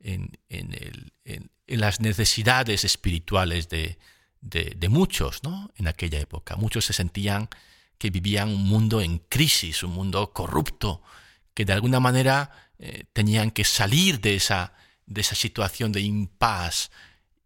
en, 0.00 0.38
en, 0.48 0.72
el, 0.72 1.12
en, 1.24 1.50
las 1.66 2.00
necesidades 2.00 2.84
espirituales 2.84 3.68
de, 3.68 3.98
de, 4.40 4.88
muchos 4.88 5.42
¿no? 5.42 5.70
en 5.76 5.86
aquella 5.86 6.18
época. 6.18 6.56
Muchos 6.56 6.86
se 6.86 6.94
sentían 6.94 7.50
que 7.98 8.10
vivían 8.10 8.48
un 8.48 8.64
mundo 8.64 9.00
en 9.00 9.18
crisis, 9.18 9.82
un 9.82 9.92
mundo 9.92 10.32
corrupto, 10.32 11.02
que 11.54 11.64
de 11.64 11.72
alguna 11.72 12.00
manera 12.00 12.50
eh, 12.78 13.04
tenían 13.12 13.50
que 13.50 13.64
salir 13.64 14.20
de 14.20 14.36
esa, 14.36 14.72
de 15.06 15.20
esa 15.20 15.34
situación 15.34 15.90
de 15.90 16.00
impas 16.00 16.90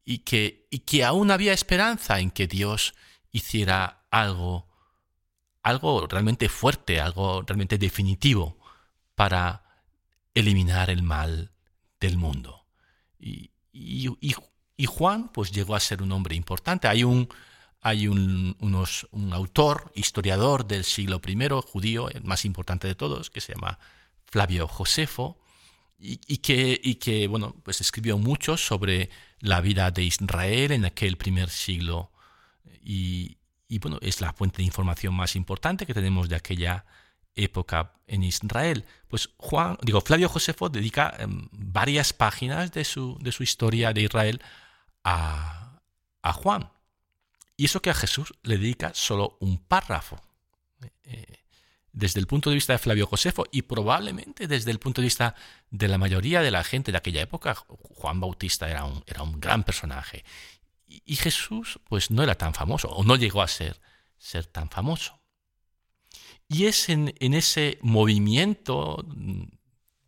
y 0.04 0.18
que, 0.18 0.66
y 0.70 0.80
que 0.80 1.04
aún 1.04 1.30
había 1.30 1.52
esperanza 1.52 2.20
en 2.20 2.30
que 2.30 2.46
Dios 2.46 2.94
hiciera 3.30 4.04
algo, 4.10 4.68
algo 5.62 6.06
realmente 6.06 6.48
fuerte, 6.48 7.00
algo 7.00 7.42
realmente 7.42 7.78
definitivo 7.78 8.58
para 9.14 9.64
eliminar 10.34 10.90
el 10.90 11.02
mal 11.02 11.52
del 12.00 12.18
mundo. 12.18 12.66
Y, 13.18 13.50
y, 13.72 14.86
Juan 14.86 15.28
pues 15.28 15.52
llegó 15.52 15.74
a 15.76 15.80
ser 15.80 16.02
un 16.02 16.12
hombre 16.12 16.34
importante. 16.34 16.88
Hay 16.88 17.04
un, 17.04 17.28
hay 17.82 18.08
un, 18.08 18.56
autor, 19.32 19.92
historiador 19.94 20.66
del 20.66 20.84
siglo 20.84 21.20
I, 21.26 21.36
judío, 21.66 22.08
el 22.08 22.22
más 22.24 22.44
importante 22.44 22.88
de 22.88 22.94
todos, 22.94 23.28
que 23.28 23.40
se 23.40 23.54
llama 23.54 23.78
Flavio 24.24 24.66
Josefo, 24.68 25.38
y, 25.98 26.38
que, 26.38 26.80
y 26.82 26.96
que 26.96 27.28
bueno, 27.28 27.54
pues 27.62 27.80
escribió 27.80 28.18
mucho 28.18 28.56
sobre 28.56 29.08
la 29.38 29.60
vida 29.60 29.90
de 29.92 30.02
Israel 30.02 30.72
en 30.72 30.84
aquel 30.84 31.16
primer 31.16 31.48
siglo 31.48 32.10
y, 32.84 33.38
bueno, 33.80 33.98
es 34.00 34.20
la 34.20 34.32
fuente 34.32 34.58
de 34.58 34.64
información 34.64 35.14
más 35.14 35.36
importante 35.36 35.86
que 35.86 35.94
tenemos 35.94 36.28
de 36.28 36.36
aquella 36.36 36.84
época 37.34 37.92
en 38.06 38.24
Israel. 38.24 38.84
Pues 39.08 39.30
Juan, 39.36 39.78
digo, 39.82 40.00
Flavio 40.00 40.28
Josefo 40.28 40.68
dedica 40.68 41.14
em, 41.18 41.48
varias 41.52 42.12
páginas 42.12 42.72
de 42.72 42.84
su, 42.84 43.16
de 43.20 43.32
su 43.32 43.42
historia 43.42 43.92
de 43.92 44.02
Israel 44.02 44.42
a, 45.04 45.80
a, 46.22 46.32
Juan. 46.32 46.71
Y 47.56 47.66
eso 47.66 47.82
que 47.82 47.90
a 47.90 47.94
Jesús 47.94 48.34
le 48.42 48.58
dedica 48.58 48.92
solo 48.94 49.36
un 49.40 49.58
párrafo. 49.58 50.20
Eh, 51.04 51.42
desde 51.92 52.20
el 52.20 52.26
punto 52.26 52.48
de 52.50 52.54
vista 52.54 52.72
de 52.72 52.78
Flavio 52.78 53.06
Josefo 53.06 53.44
y 53.52 53.62
probablemente 53.62 54.48
desde 54.48 54.70
el 54.70 54.78
punto 54.78 55.00
de 55.00 55.06
vista 55.06 55.34
de 55.70 55.88
la 55.88 55.98
mayoría 55.98 56.40
de 56.40 56.50
la 56.50 56.64
gente 56.64 56.90
de 56.90 56.98
aquella 56.98 57.20
época, 57.20 57.54
Juan 57.54 58.18
Bautista 58.18 58.70
era 58.70 58.84
un, 58.84 59.04
era 59.06 59.22
un 59.22 59.38
gran 59.38 59.62
personaje. 59.62 60.24
Y, 60.86 61.16
Jesús 61.16 61.80
pues 61.88 62.10
no 62.10 62.22
era 62.22 62.34
tan 62.34 62.54
famoso 62.54 62.88
o 62.88 63.04
no 63.04 63.16
llegó 63.16 63.42
a 63.42 63.48
ser, 63.48 63.80
ser 64.18 64.46
tan 64.46 64.68
famoso. 64.68 65.20
Y 66.48 66.66
es 66.66 66.88
en, 66.88 67.14
ese 67.18 67.78
movimiento 67.80 69.02
mm, 69.06 69.44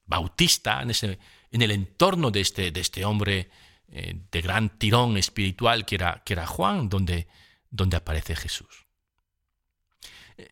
bautista, 0.04 0.82
en, 0.82 0.90
ese, 0.90 1.18
en 1.50 1.62
el 1.62 1.70
entorno 1.70 2.30
de 2.30 2.40
este, 2.40 2.70
de 2.70 2.80
este 2.80 3.04
hombre 3.04 3.50
eh, 3.96 4.12
de 4.32 4.40
gran 4.42 4.70
tirón 4.70 5.16
espiritual 5.16 5.86
que 5.86 5.94
era, 5.94 6.20
que 6.24 6.32
era 6.32 6.48
Juan, 6.48 6.88
donde, 6.88 7.28
donde 7.70 7.96
aparece 7.96 8.34
Jesús. 8.34 8.86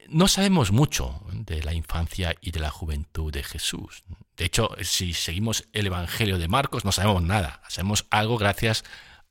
No 0.08 0.28
sabemos 0.28 0.70
mucho 0.70 1.20
de 1.32 1.60
la 1.64 1.74
infancia 1.74 2.36
y 2.40 2.52
de 2.52 2.60
la 2.60 2.70
juventud 2.70 3.32
de 3.32 3.42
Jesús. 3.42 4.04
De 4.36 4.44
hecho, 4.44 4.70
si 4.82 5.12
seguimos 5.12 5.66
el 5.72 5.88
Evangelio 5.88 6.38
de 6.38 6.46
Marcos, 6.46 6.84
no 6.84 6.92
sabemos 6.92 7.24
nada. 7.24 7.60
Sabemos 7.68 8.06
algo 8.10 8.38
gracias 8.38 8.84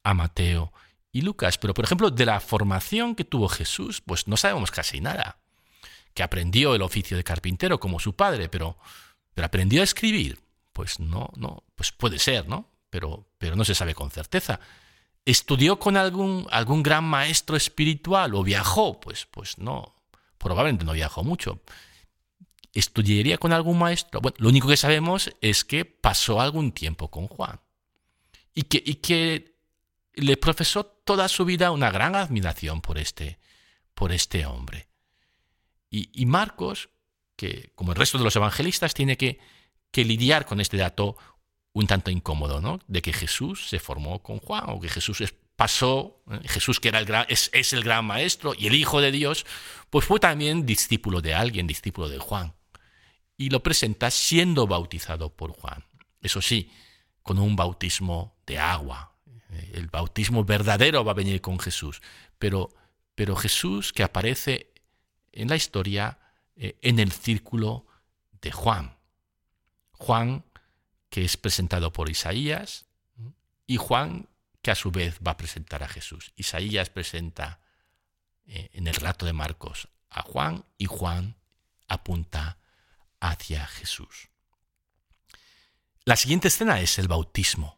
a 0.04 0.14
Mateo 0.14 0.74
y 1.14 1.22
Lucas. 1.22 1.58
Pero, 1.58 1.74
por 1.74 1.86
ejemplo, 1.86 2.12
de 2.12 2.26
la 2.26 2.42
formación 2.42 3.16
que 3.16 3.24
tuvo 3.24 3.48
Jesús, 3.48 4.02
pues 4.02 4.28
no 4.28 4.36
sabemos 4.36 4.72
casi 4.72 5.00
nada. 5.00 5.40
Que 6.14 6.24
aprendió 6.24 6.76
el 6.76 6.82
oficio 6.82 7.16
de 7.16 7.24
carpintero 7.24 7.80
como 7.80 8.02
su 8.02 8.14
padre, 8.18 8.50
pero, 8.50 8.78
pero 9.34 9.46
aprendió 9.46 9.80
a 9.80 9.86
escribir. 9.86 10.42
Pues 10.74 11.00
no, 11.00 11.30
no, 11.38 11.64
pues 11.76 11.94
puede 11.94 12.20
ser, 12.20 12.50
¿no? 12.50 12.71
Pero, 12.92 13.28
pero 13.40 13.56
no 13.56 13.66
se 13.66 13.74
sabe 13.74 13.96
con 13.96 14.12
certeza. 14.12 14.60
¿Estudió 15.26 15.80
con 15.80 15.98
algún, 15.98 16.46
algún 16.52 16.84
gran 16.84 17.04
maestro 17.04 17.58
espiritual 17.58 18.36
o 18.36 18.44
viajó? 18.44 19.00
Pues, 19.00 19.26
pues 19.26 19.58
no, 19.58 19.96
probablemente 20.38 20.86
no 20.86 20.94
viajó 20.94 21.24
mucho. 21.24 21.62
¿Estudiaría 22.74 23.40
con 23.40 23.52
algún 23.52 23.80
maestro? 23.80 24.22
Bueno, 24.22 24.36
lo 24.40 24.50
único 24.50 24.68
que 24.68 24.78
sabemos 24.78 25.36
es 25.42 25.66
que 25.66 25.86
pasó 25.86 26.40
algún 26.40 26.72
tiempo 26.72 27.10
con 27.10 27.28
Juan 27.28 27.60
y 28.54 28.64
que, 28.64 28.82
y 28.86 28.96
que 28.96 29.58
le 30.14 30.38
profesó 30.38 30.86
toda 30.86 31.28
su 31.28 31.46
vida 31.46 31.72
una 31.72 31.92
gran 31.92 32.16
admiración 32.16 32.82
por 32.82 32.98
este, 32.98 33.40
por 33.94 34.12
este 34.12 34.46
hombre. 34.46 34.88
Y, 35.94 36.26
Marcos, 36.26 36.90
que 37.36 37.74
como 37.76 37.92
el 37.92 37.98
resto 37.98 38.18
de 38.18 38.24
los 38.24 38.38
evangelistas, 38.38 38.94
tiene 38.94 39.18
que, 39.18 39.40
que 39.92 40.06
lidiar 40.06 40.46
con 40.46 40.62
este 40.62 40.78
dato 40.78 41.18
un 41.74 41.88
tanto 41.88 42.12
incómodo, 42.12 42.62
¿no? 42.62 42.80
De 42.88 43.02
que 43.02 43.14
Jesús 43.14 43.68
se 43.70 43.80
formó 43.80 44.22
con 44.22 44.40
Juan 44.40 44.66
o 44.68 44.80
que 44.80 44.90
Jesús 44.90 45.22
es 45.22 45.34
pasó, 45.62 46.24
¿eh? 46.32 46.40
Jesús 46.48 46.80
que 46.80 46.88
era 46.88 46.98
el 46.98 47.08
es, 47.30 47.74
el 47.74 47.84
gran 47.84 48.04
maestro 48.06 48.54
y 48.58 48.66
el 48.66 48.74
Hijo 48.74 49.00
de 49.00 49.12
Dios, 49.12 49.46
pues 49.92 50.06
fue 50.06 50.20
también 50.20 50.66
discípulo 50.66 51.22
de 51.22 51.36
alguien, 51.36 51.68
discípulo 51.68 52.10
de 52.10 52.18
Juan. 52.18 52.56
Y 53.38 53.52
lo 53.52 53.62
presenta 53.62 54.10
siendo 54.10 54.66
bautizado 54.66 55.30
por 55.30 55.52
Juan. 55.52 55.86
Eso 56.20 56.42
sí, 56.42 56.72
con 57.22 57.38
un 57.38 57.56
bautismo 57.56 58.36
de 58.48 58.58
agua. 58.58 59.14
El 59.74 59.88
bautismo 59.88 60.44
verdadero 60.44 61.04
va 61.04 61.12
a 61.12 61.16
venir 61.16 61.42
con 61.42 61.60
Jesús. 61.60 62.02
Pero, 62.40 62.70
pero 63.14 63.36
Jesús 63.36 63.94
que 63.94 64.02
aparece 64.02 64.74
en 65.32 65.48
la 65.48 65.56
historia 65.56 66.18
eh, 66.56 66.78
en 66.82 66.98
el 66.98 67.12
círculo 67.12 67.86
de 68.42 68.52
Juan. 68.52 68.98
Juan 69.94 70.44
que 71.12 71.26
es 71.26 71.38
presentado 71.38 71.94
por 71.94 72.10
Isaías 72.10 72.86
y 73.68 73.78
Juan 73.78 74.30
que 74.64 74.72
a 74.72 74.76
su 74.76 74.92
vez 74.92 75.20
va 75.26 75.32
a 75.32 75.38
presentar 75.38 75.84
a 75.84 75.90
Jesús. 75.90 76.32
Isaías 76.38 76.90
presenta 76.90 77.60
eh, 78.46 78.70
en 78.74 78.88
el 78.88 78.96
relato 78.96 79.26
de 79.26 79.34
Marcos 79.34 79.90
a 80.10 80.22
Juan 80.24 80.66
y 80.78 80.86
Juan 80.86 81.36
apunta 81.88 82.58
hacia 83.20 83.68
Jesús. 83.68 84.30
La 86.06 86.16
siguiente 86.16 86.48
escena 86.48 86.80
es 86.80 86.98
el 86.98 87.10
bautismo, 87.10 87.78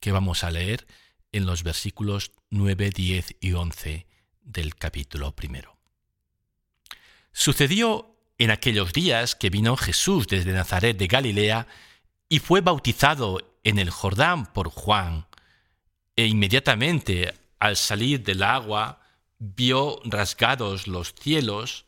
que 0.00 0.12
vamos 0.12 0.42
a 0.42 0.50
leer 0.50 0.86
en 1.32 1.46
los 1.46 1.62
versículos 1.62 2.32
9, 2.50 2.90
10 2.90 3.36
y 3.40 3.52
11 3.52 4.06
del 4.42 4.74
capítulo 4.74 5.34
primero. 5.36 5.78
Sucedió 7.32 8.16
en 8.38 8.50
aquellos 8.50 8.92
días 8.92 9.36
que 9.36 9.50
vino 9.50 9.76
Jesús 9.76 10.26
desde 10.26 10.52
Nazaret 10.52 10.96
de 10.96 11.06
Galilea 11.06 11.68
y 12.32 12.38
fue 12.38 12.60
bautizado 12.60 13.58
en 13.64 13.78
el 13.80 13.90
Jordán 13.90 14.46
por 14.46 14.70
Juan 14.70 15.26
e 16.14 16.26
inmediatamente 16.26 17.34
al 17.58 17.76
salir 17.76 18.22
del 18.22 18.44
agua 18.44 19.02
vio 19.38 20.00
rasgados 20.04 20.86
los 20.86 21.12
cielos 21.12 21.86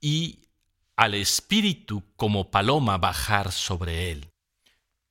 y 0.00 0.48
al 0.96 1.14
Espíritu 1.14 2.02
como 2.16 2.50
paloma 2.50 2.98
bajar 2.98 3.52
sobre 3.52 4.10
él. 4.10 4.32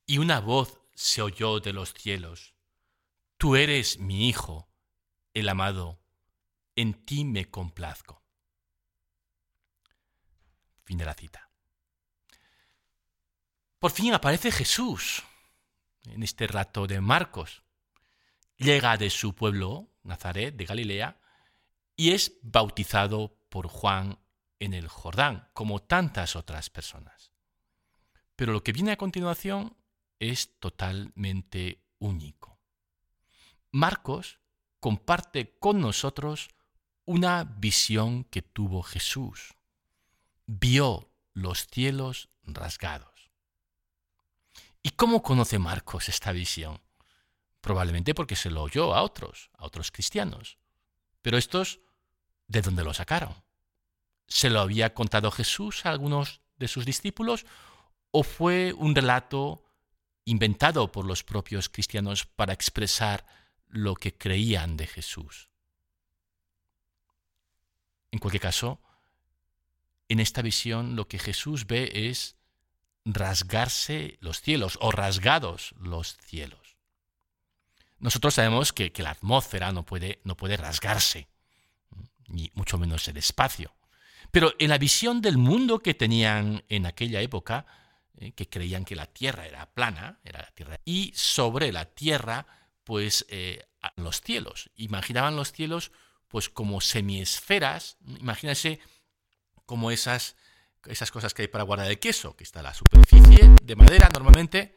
Y 0.06 0.18
una 0.18 0.38
voz 0.38 0.80
se 0.94 1.22
oyó 1.22 1.58
de 1.58 1.72
los 1.72 1.94
cielos. 1.94 2.54
Tú 3.38 3.56
eres 3.56 3.98
mi 3.98 4.28
Hijo, 4.28 4.68
el 5.32 5.48
amado, 5.48 5.98
en 6.76 6.92
ti 7.06 7.24
me 7.24 7.50
complazco. 7.50 8.22
Fin 10.84 10.98
de 10.98 11.06
la 11.06 11.14
cita. 11.14 11.51
Por 13.82 13.90
fin 13.90 14.14
aparece 14.14 14.52
Jesús 14.52 15.24
en 16.04 16.22
este 16.22 16.46
rato 16.46 16.86
de 16.86 17.00
Marcos 17.00 17.64
llega 18.56 18.96
de 18.96 19.10
su 19.10 19.34
pueblo, 19.34 19.90
Nazaret, 20.04 20.54
de 20.54 20.66
Galilea, 20.66 21.20
y 21.96 22.12
es 22.12 22.38
bautizado 22.42 23.36
por 23.48 23.66
Juan 23.66 24.20
en 24.60 24.74
el 24.74 24.86
Jordán, 24.86 25.48
como 25.52 25.82
tantas 25.82 26.36
otras 26.36 26.70
personas. 26.70 27.32
Pero 28.36 28.52
lo 28.52 28.62
que 28.62 28.70
viene 28.70 28.92
a 28.92 28.96
continuación 28.96 29.76
es 30.20 30.60
totalmente 30.60 31.82
único. 31.98 32.60
Marcos 33.72 34.38
comparte 34.78 35.58
con 35.58 35.80
nosotros 35.80 36.50
una 37.04 37.42
visión 37.42 38.22
que 38.22 38.42
tuvo 38.42 38.84
Jesús. 38.84 39.56
Vio 40.46 41.10
los 41.32 41.66
cielos 41.66 42.28
rasgados. 42.44 43.11
¿Y 44.82 44.90
cómo 44.90 45.22
conoce 45.22 45.58
Marcos 45.58 46.08
esta 46.08 46.32
visión? 46.32 46.80
Probablemente 47.60 48.14
porque 48.14 48.34
se 48.34 48.50
lo 48.50 48.62
oyó 48.62 48.94
a 48.94 49.02
otros, 49.02 49.50
a 49.56 49.64
otros 49.64 49.92
cristianos. 49.92 50.58
Pero 51.22 51.38
estos, 51.38 51.80
¿de 52.48 52.62
dónde 52.62 52.82
lo 52.82 52.92
sacaron? 52.92 53.34
¿Se 54.26 54.50
lo 54.50 54.60
había 54.60 54.92
contado 54.94 55.30
Jesús 55.30 55.86
a 55.86 55.90
algunos 55.90 56.40
de 56.56 56.66
sus 56.66 56.84
discípulos 56.84 57.46
o 58.10 58.24
fue 58.24 58.72
un 58.72 58.94
relato 58.94 59.64
inventado 60.24 60.90
por 60.90 61.04
los 61.04 61.22
propios 61.22 61.68
cristianos 61.68 62.26
para 62.26 62.52
expresar 62.52 63.24
lo 63.68 63.94
que 63.94 64.16
creían 64.16 64.76
de 64.76 64.88
Jesús? 64.88 65.48
En 68.10 68.18
cualquier 68.18 68.42
caso, 68.42 68.80
en 70.08 70.18
esta 70.18 70.42
visión 70.42 70.96
lo 70.96 71.06
que 71.06 71.18
Jesús 71.18 71.66
ve 71.66 71.90
es 71.94 72.36
rasgarse 73.04 74.18
los 74.20 74.40
cielos 74.40 74.78
o 74.80 74.90
rasgados 74.90 75.74
los 75.78 76.16
cielos. 76.18 76.76
Nosotros 77.98 78.34
sabemos 78.34 78.72
que, 78.72 78.92
la 78.98 79.10
atmósfera 79.10 79.72
no 79.72 79.84
puede, 79.84 80.20
no 80.24 80.36
puede 80.36 80.56
rasgarse, 80.56 81.28
ni 82.26 82.50
mucho 82.54 82.78
menos 82.78 83.06
el 83.08 83.16
espacio. 83.16 83.74
Pero 84.30 84.54
en 84.58 84.70
la 84.70 84.78
visión 84.78 85.20
del 85.20 85.38
mundo 85.38 85.80
que 85.80 85.94
tenían 85.94 86.64
en 86.68 86.86
aquella 86.86 87.20
época, 87.20 87.66
eh, 88.16 88.32
que 88.32 88.48
creían 88.48 88.84
que 88.84 88.96
la 88.96 89.06
Tierra 89.06 89.46
era 89.46 89.66
plana, 89.66 90.18
era 90.24 90.40
la 90.40 90.50
Tierra, 90.50 90.80
y 90.84 91.12
sobre 91.14 91.70
la 91.70 91.84
Tierra, 91.84 92.46
pues 92.82 93.26
eh, 93.28 93.64
los 93.96 94.20
cielos. 94.20 94.70
Imaginaban 94.76 95.36
los 95.36 95.52
cielos 95.52 95.92
pues 96.28 96.48
como 96.48 96.80
semiesferas, 96.80 97.98
imagínense 98.04 98.80
como 99.66 99.90
esas 99.90 100.34
esas 100.86 101.10
cosas 101.10 101.34
que 101.34 101.42
hay 101.42 101.48
para 101.48 101.64
guardar 101.64 101.90
el 101.90 101.98
queso, 101.98 102.36
que 102.36 102.44
está 102.44 102.62
la 102.62 102.74
superficie 102.74 103.50
de 103.62 103.76
madera 103.76 104.08
normalmente 104.12 104.76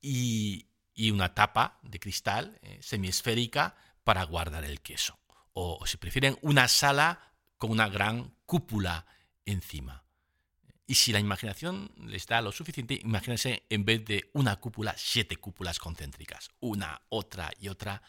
y, 0.00 0.66
una 1.12 1.34
tapa 1.34 1.78
de 1.82 1.98
cristal 1.98 2.58
eh, 2.62 2.78
semiesférica 2.80 3.74
para 4.04 4.24
guardar 4.24 4.64
el 4.64 4.80
queso. 4.80 5.18
O, 5.52 5.84
si 5.86 5.96
prefieren, 5.96 6.38
una 6.42 6.68
sala 6.68 7.32
con 7.58 7.70
una 7.70 7.88
gran 7.88 8.34
cúpula 8.46 9.06
encima. 9.44 10.04
Y 10.86 10.94
si 10.94 11.12
la 11.12 11.20
imaginación 11.20 11.90
les 11.96 12.26
da 12.26 12.40
lo 12.40 12.52
suficiente, 12.52 13.00
imagínense 13.02 13.64
en 13.68 13.84
vez 13.84 14.04
de 14.04 14.30
una 14.32 14.56
cúpula, 14.56 14.94
siete 14.96 15.36
cúpulas 15.36 15.78
concéntricas. 15.78 16.50
Una, 16.60 17.02
otra 17.08 17.50
y 17.60 17.68
otra, 17.68 18.02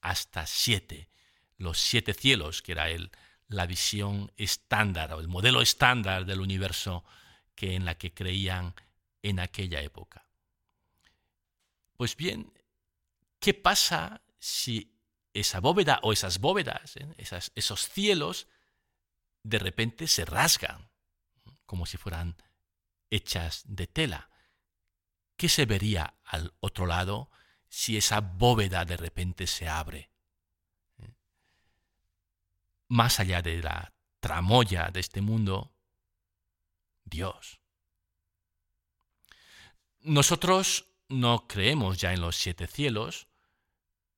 hasta 0.00 0.46
siete. 0.46 1.08
Los 1.56 1.78
siete 1.78 2.14
cielos, 2.14 2.62
que 2.62 2.72
era 2.72 2.88
el, 2.90 3.10
la 3.50 3.66
visión 3.66 4.32
estándar 4.36 5.12
o 5.12 5.20
el 5.20 5.28
modelo 5.28 5.60
estándar 5.60 6.24
del 6.24 6.40
universo 6.40 7.04
que 7.56 7.74
en 7.74 7.84
la 7.84 7.98
que 7.98 8.14
creían 8.14 8.74
en 9.22 9.40
aquella 9.40 9.82
época. 9.82 10.24
Pues 11.96 12.16
bien, 12.16 12.52
¿qué 13.40 13.52
pasa 13.52 14.22
si 14.38 14.96
esa 15.34 15.60
bóveda 15.60 15.98
o 16.02 16.12
esas 16.12 16.38
bóvedas, 16.38 16.96
eh, 16.96 17.14
esos 17.54 17.88
cielos, 17.88 18.46
de 19.42 19.58
repente 19.58 20.06
se 20.06 20.24
rasgan, 20.24 20.88
como 21.66 21.86
si 21.86 21.96
fueran 21.96 22.36
hechas 23.10 23.64
de 23.66 23.88
tela? 23.88 24.30
¿Qué 25.36 25.48
se 25.48 25.66
vería 25.66 26.14
al 26.24 26.54
otro 26.60 26.86
lado 26.86 27.30
si 27.68 27.96
esa 27.96 28.20
bóveda 28.20 28.84
de 28.84 28.96
repente 28.96 29.48
se 29.48 29.68
abre? 29.68 30.09
Más 32.90 33.20
allá 33.20 33.40
de 33.40 33.62
la 33.62 33.94
tramoya 34.18 34.90
de 34.92 35.00
este 35.00 35.22
mundo, 35.22 35.72
Dios. 37.04 37.60
Nosotros 40.00 40.86
no 41.08 41.46
creemos 41.46 41.98
ya 41.98 42.12
en 42.12 42.20
los 42.20 42.36
siete 42.36 42.66
cielos, 42.66 43.28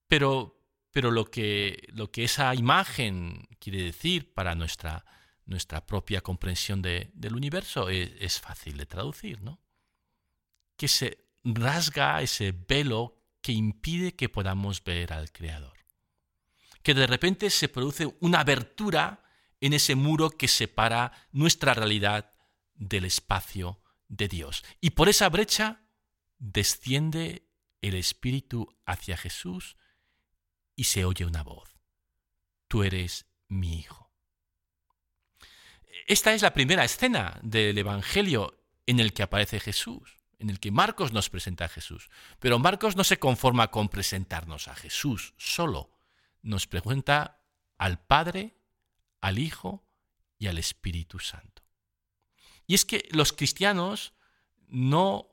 pero, 0.09 0.59
pero 0.91 1.11
lo, 1.11 1.31
que, 1.31 1.87
lo 1.93 2.11
que 2.11 2.25
esa 2.25 2.55
imagen 2.55 3.47
quiere 3.59 3.83
decir 3.83 4.33
para 4.33 4.55
nuestra, 4.55 5.05
nuestra 5.45 5.85
propia 5.85 6.23
comprensión 6.23 6.81
del 6.81 7.35
universo 7.35 7.91
es, 7.91 8.11
es, 8.21 8.41
fácil 8.41 8.79
de 8.79 8.87
traducir, 8.87 9.43
¿no? 9.43 9.61
Que 10.77 10.89
se 10.89 11.27
rasga 11.45 12.23
ese 12.23 12.53
velo 12.53 13.19
que 13.43 13.53
impide 13.53 14.15
que 14.15 14.31
podamos 14.31 14.83
ver 14.83 15.13
al 15.13 15.31
Creador 15.31 15.72
que 16.83 16.95
de 16.95 17.07
repente 17.07 17.51
se 17.51 17.69
produce 17.69 18.17
una 18.21 18.41
abertura 18.41 19.25
en 19.61 19.73
ese 19.73 19.95
muro 19.95 20.31
que 20.31 20.49
separa 20.49 21.13
nuestra 21.31 21.75
realidad 21.75 22.35
del 22.75 23.05
espacio 23.05 23.81
de 24.09 24.29
Dios. 24.29 24.65
Y 24.81 24.91
por 24.91 25.09
esa 25.09 25.29
brecha 25.29 25.83
desciende 26.39 27.49
el 27.81 27.95
Espíritu 27.95 28.77
hacia 28.85 29.17
Jesús 29.17 29.77
y 30.75 30.85
se 30.85 31.05
oye 31.05 31.25
una 31.25 31.43
voz. 31.43 31.77
Tú 32.69 32.83
eres 32.83 33.27
mi 33.49 33.79
Hijo. 33.79 34.13
Esta 36.07 36.33
es 36.33 36.43
la 36.43 36.55
primera 36.55 36.85
escena 36.85 37.39
del 37.43 37.79
Evangelio 37.79 38.59
en 38.87 38.99
el 38.99 39.13
que 39.13 39.23
aparece 39.23 39.61
Jesús, 39.61 40.19
en 40.39 40.51
el 40.51 40.59
que 40.59 40.73
Marcos 40.73 41.13
nos 41.13 41.31
presenta 41.31 41.67
a 41.67 41.69
Jesús. 41.69 42.11
Pero 42.41 42.59
Marcos 42.59 42.97
no 42.97 43.05
se 43.05 43.19
conforma 43.19 43.71
con 43.71 43.89
presentarnos 43.89 44.69
a 44.69 44.75
Jesús 44.75 45.35
solo, 45.37 45.92
nos 46.43 46.67
pregunta 46.67 47.41
al 47.79 48.05
Padre, 48.05 48.57
al 49.21 49.39
Hijo 49.39 49.85
y 50.39 50.49
al 50.49 50.59
Espíritu 50.59 51.19
Santo. 51.19 51.63
Y 52.67 52.75
es 52.75 52.85
que 52.85 53.09
los 53.13 53.33
cristianos 53.33 54.13
no 54.69 55.29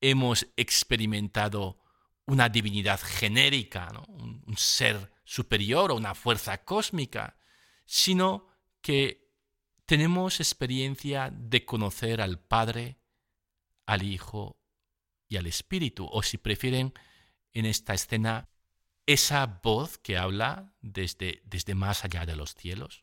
hemos 0.00 0.46
experimentado 0.56 1.78
una 2.26 2.48
divinidad 2.48 3.00
genérica, 3.00 3.90
un, 4.08 4.44
ser 4.56 5.12
superior 5.24 5.90
o 5.90 5.96
una 5.96 6.14
fuerza 6.14 6.64
cósmica, 6.64 7.38
sino 7.84 8.48
que 8.80 9.32
tenemos 9.86 10.40
experiencia 10.40 11.30
de 11.32 11.64
conocer 11.64 12.20
al 12.20 12.38
Padre, 12.38 12.98
al 13.86 14.02
Hijo 14.02 14.60
y 15.26 15.36
al 15.36 15.46
Espíritu, 15.46 16.08
o 16.10 16.22
si 16.22 16.38
prefieren, 16.38 16.92
en 17.52 17.64
esta 17.64 17.94
escena, 17.94 18.47
esa 19.08 19.46
voz 19.46 19.96
que 19.96 20.18
habla 20.18 20.74
desde, 20.82 21.40
desde 21.46 21.74
más 21.74 22.04
allá 22.04 22.26
de 22.26 22.36
los 22.36 22.54
cielos 22.54 23.00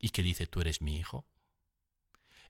y 0.00 0.08
que 0.08 0.20
dice, 0.20 0.48
tú 0.48 0.60
eres 0.60 0.82
mi 0.82 0.96
hijo. 0.96 1.28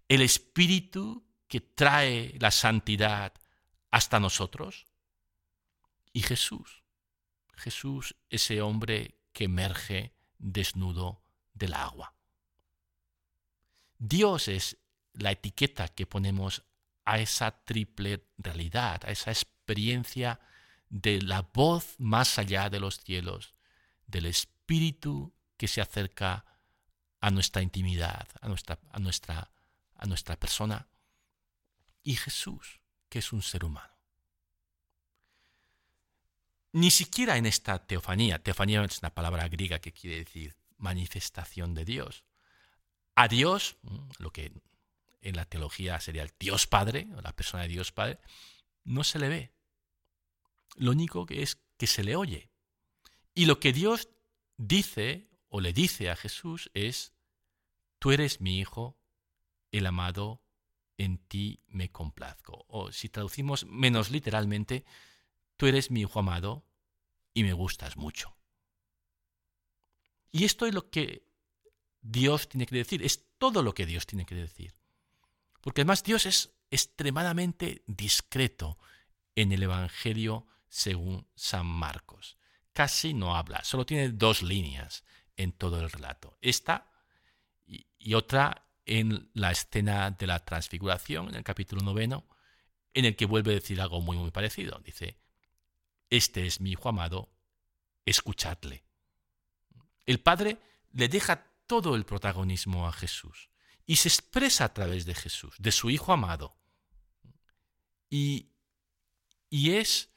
El 0.08 0.22
Espíritu 0.22 1.22
que 1.48 1.60
trae 1.60 2.38
la 2.40 2.50
santidad 2.50 3.34
hasta 3.90 4.18
nosotros. 4.20 4.86
Y 6.14 6.22
Jesús, 6.22 6.82
Jesús, 7.56 8.16
ese 8.30 8.62
hombre 8.62 9.18
que 9.34 9.44
emerge 9.44 10.14
desnudo 10.38 11.22
del 11.52 11.74
agua. 11.74 12.14
Dios 13.98 14.48
es 14.48 14.78
la 15.12 15.32
etiqueta 15.32 15.88
que 15.88 16.06
ponemos 16.06 16.64
a 17.04 17.18
esa 17.18 17.64
triple 17.64 18.24
realidad, 18.38 19.04
a 19.04 19.10
esa 19.10 19.30
experiencia 19.30 20.40
de 20.90 21.22
la 21.22 21.42
voz 21.42 21.94
más 21.98 22.38
allá 22.38 22.68
de 22.68 22.80
los 22.80 23.00
cielos, 23.00 23.54
del 24.06 24.26
Espíritu 24.26 25.32
que 25.56 25.68
se 25.68 25.80
acerca 25.80 26.44
a 27.20 27.30
nuestra 27.30 27.62
intimidad, 27.62 28.28
a 28.40 28.48
nuestra, 28.48 28.78
a 28.90 28.98
nuestra, 28.98 29.50
a 29.94 30.06
nuestra 30.06 30.38
persona, 30.38 30.88
y 32.02 32.16
Jesús, 32.16 32.80
que 33.08 33.20
es 33.20 33.32
un 33.32 33.42
ser 33.42 33.64
humano. 33.64 33.94
Ni 36.72 36.90
siquiera 36.90 37.36
en 37.36 37.46
esta 37.46 37.86
teofanía, 37.86 38.42
teofanía 38.42 38.82
es 38.84 39.00
una 39.00 39.14
palabra 39.14 39.48
griega 39.48 39.80
que 39.80 39.92
quiere 39.92 40.18
decir 40.18 40.56
manifestación 40.78 41.74
de 41.74 41.84
Dios. 41.84 42.24
A 43.14 43.28
Dios, 43.28 43.76
lo 44.18 44.32
que 44.32 44.52
en 45.20 45.36
la 45.36 45.44
teología 45.44 46.00
sería 46.00 46.22
el 46.22 46.32
Dios 46.38 46.66
Padre, 46.66 47.08
la 47.22 47.34
persona 47.34 47.64
de 47.64 47.68
Dios 47.68 47.92
Padre, 47.92 48.18
no 48.84 49.04
se 49.04 49.18
le 49.18 49.28
ve, 49.28 49.52
lo 50.76 50.92
único 50.92 51.26
que 51.26 51.42
es 51.42 51.58
que 51.76 51.86
se 51.86 52.04
le 52.04 52.16
oye. 52.16 52.50
Y 53.34 53.46
lo 53.46 53.60
que 53.60 53.72
Dios 53.72 54.08
dice 54.56 55.28
o 55.48 55.60
le 55.60 55.72
dice 55.72 56.10
a 56.10 56.16
Jesús 56.16 56.70
es, 56.74 57.12
tú 57.98 58.12
eres 58.12 58.40
mi 58.40 58.58
hijo, 58.58 58.98
el 59.72 59.86
amado, 59.86 60.42
en 60.98 61.18
ti 61.18 61.62
me 61.68 61.90
complazco. 61.90 62.66
O 62.68 62.92
si 62.92 63.08
traducimos 63.08 63.64
menos 63.66 64.10
literalmente, 64.10 64.84
tú 65.56 65.66
eres 65.66 65.90
mi 65.90 66.00
hijo 66.00 66.18
amado 66.18 66.64
y 67.32 67.42
me 67.42 67.52
gustas 67.52 67.96
mucho. 67.96 68.36
Y 70.32 70.44
esto 70.44 70.66
es 70.66 70.74
lo 70.74 70.90
que 70.90 71.26
Dios 72.02 72.48
tiene 72.48 72.66
que 72.66 72.76
decir, 72.76 73.02
es 73.02 73.26
todo 73.38 73.62
lo 73.62 73.74
que 73.74 73.86
Dios 73.86 74.06
tiene 74.06 74.26
que 74.26 74.34
decir. 74.34 74.74
Porque 75.60 75.82
además 75.82 76.04
Dios 76.04 76.26
es 76.26 76.52
extremadamente 76.70 77.82
discreto 77.86 78.78
en 79.34 79.52
el 79.52 79.62
Evangelio 79.62 80.46
según 80.70 81.28
San 81.34 81.66
Marcos. 81.66 82.38
Casi 82.72 83.12
no 83.12 83.36
habla, 83.36 83.62
solo 83.64 83.84
tiene 83.84 84.08
dos 84.10 84.42
líneas 84.42 85.04
en 85.36 85.52
todo 85.52 85.80
el 85.80 85.90
relato. 85.90 86.38
Esta 86.40 86.90
y, 87.66 88.14
otra 88.14 88.66
en 88.86 89.30
la 89.34 89.50
escena 89.50 90.10
de 90.10 90.26
la 90.26 90.44
transfiguración, 90.44 91.28
en 91.28 91.34
el 91.34 91.44
capítulo 91.44 91.82
noveno, 91.82 92.26
en 92.94 93.04
el 93.04 93.16
que 93.16 93.26
vuelve 93.26 93.52
a 93.52 93.54
decir 93.54 93.80
algo 93.80 94.00
muy, 94.00 94.16
muy 94.16 94.30
parecido. 94.30 94.80
Dice, 94.84 95.20
este 96.08 96.46
es 96.46 96.60
mi 96.60 96.70
hijo 96.70 96.88
amado, 96.88 97.30
escuchadle. 98.04 98.84
El 100.06 100.20
Padre 100.20 100.58
le 100.92 101.08
deja 101.08 101.46
todo 101.66 101.94
el 101.94 102.04
protagonismo 102.04 102.88
a 102.88 102.92
Jesús 102.92 103.50
y 103.86 103.96
se 103.96 104.08
expresa 104.08 104.64
a 104.64 104.74
través 104.74 105.04
de 105.04 105.14
Jesús, 105.14 105.54
de 105.58 105.72
su 105.72 105.90
Hijo 105.90 106.12
amado. 106.12 106.56
Y, 108.08 108.52
y 109.48 109.72
es 109.72 110.10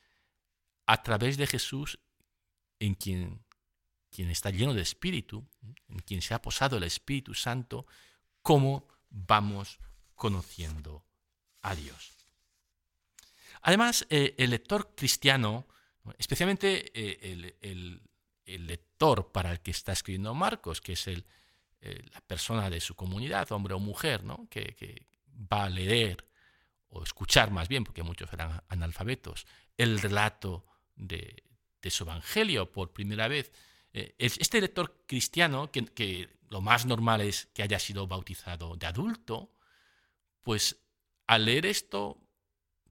a 0.86 1.04
través 1.04 1.38
de 1.38 1.48
Jesús 1.48 2.00
en 2.80 2.96
quien, 2.96 3.44
quien 4.10 4.30
está 4.30 4.50
lleno 4.50 4.74
de 4.74 4.82
espíritu, 4.82 5.48
en 5.88 6.00
quien 6.00 6.22
se 6.22 6.34
ha 6.34 6.42
posado 6.42 6.78
el 6.78 6.84
Espíritu 6.84 7.34
Santo, 7.34 7.86
cómo 8.42 8.88
vamos 9.10 9.80
conociendo 10.16 11.06
a 11.62 11.76
Dios. 11.76 12.12
Además, 13.62 14.06
eh, 14.10 14.36
el 14.38 14.50
lector 14.50 14.94
cristiano, 14.96 15.66
especialmente 16.18 16.92
eh, 16.94 17.56
el, 17.62 18.02
lector 18.46 19.32
para 19.32 19.52
el 19.52 19.62
que 19.62 19.72
está 19.72 19.94
escribiendo 19.94 20.34
Marcos, 20.34 20.82
que 20.82 20.94
es 20.94 21.08
el, 21.08 21.26
eh, 21.82 22.04
la 22.14 22.20
persona 22.22 22.70
de 22.70 22.82
su 22.82 22.96
comunidad, 22.96 23.52
hombre 23.54 23.74
o 23.74 23.80
mujer, 23.80 24.24
¿no? 24.24 24.48
que, 24.50 25.08
va 25.52 25.64
a 25.64 25.70
leer 25.70 26.28
o 26.90 27.04
escuchar 27.04 27.50
más 27.52 27.68
bien, 27.68 27.84
porque 27.84 28.04
muchos 28.04 28.32
eran 28.32 28.62
analfabetos, 28.70 29.48
el 29.78 30.00
relato 30.00 30.66
de, 30.96 31.44
su 31.90 32.04
evangelio 32.04 32.72
por 32.72 32.94
primera 32.94 33.28
vez. 33.28 33.52
Eh, 33.94 34.16
este 34.18 34.62
lector 34.62 35.04
cristiano, 35.06 35.72
que, 35.72 36.30
lo 36.50 36.62
más 36.62 36.86
normal 36.86 37.22
es 37.22 37.48
que 37.54 37.64
haya 37.64 37.80
sido 37.80 38.08
bautizado 38.08 38.76
de 38.76 38.86
adulto, 38.86 39.52
pues 40.44 40.78
al 41.28 41.46
leer 41.46 41.66
esto, 41.66 42.22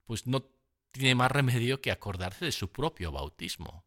pues 0.04 0.26
no 0.26 0.44
tiene 0.90 1.14
más 1.14 1.30
remedio 1.30 1.80
que 1.80 1.90
acordarse 1.90 2.44
de 2.44 2.52
su 2.52 2.70
propio 2.70 3.12
bautismo. 3.12 3.84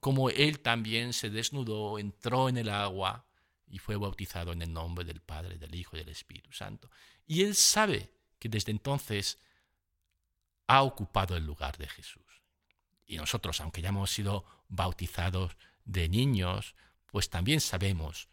Como 0.00 0.28
él 0.28 0.60
también 0.60 1.12
se 1.12 1.30
desnudó, 1.30 1.98
entró 1.98 2.48
en 2.48 2.58
el 2.58 2.68
agua, 2.68 3.26
y 3.70 3.78
fue 3.78 3.96
bautizado 3.96 4.52
en 4.52 4.62
el 4.62 4.72
nombre 4.72 5.04
del 5.04 5.20
Padre, 5.20 5.56
del 5.56 5.74
Hijo 5.74 5.96
y 5.96 6.00
del 6.00 6.08
Espíritu 6.08 6.52
Santo. 6.52 6.90
Y 7.26 7.42
él 7.42 7.54
sabe 7.54 8.10
que 8.38 8.48
desde 8.48 8.72
entonces 8.72 9.38
ha 10.66 10.82
ocupado 10.82 11.36
el 11.36 11.46
lugar 11.46 11.78
de 11.78 11.86
Jesús. 11.86 12.42
Y 13.10 13.16
nosotros, 13.16 13.60
aunque 13.60 13.82
ya 13.82 13.88
hemos 13.88 14.12
sido 14.12 14.44
bautizados 14.68 15.56
de 15.84 16.08
niños, 16.08 16.76
pues 17.06 17.28
también 17.28 17.60
sabemos 17.60 18.28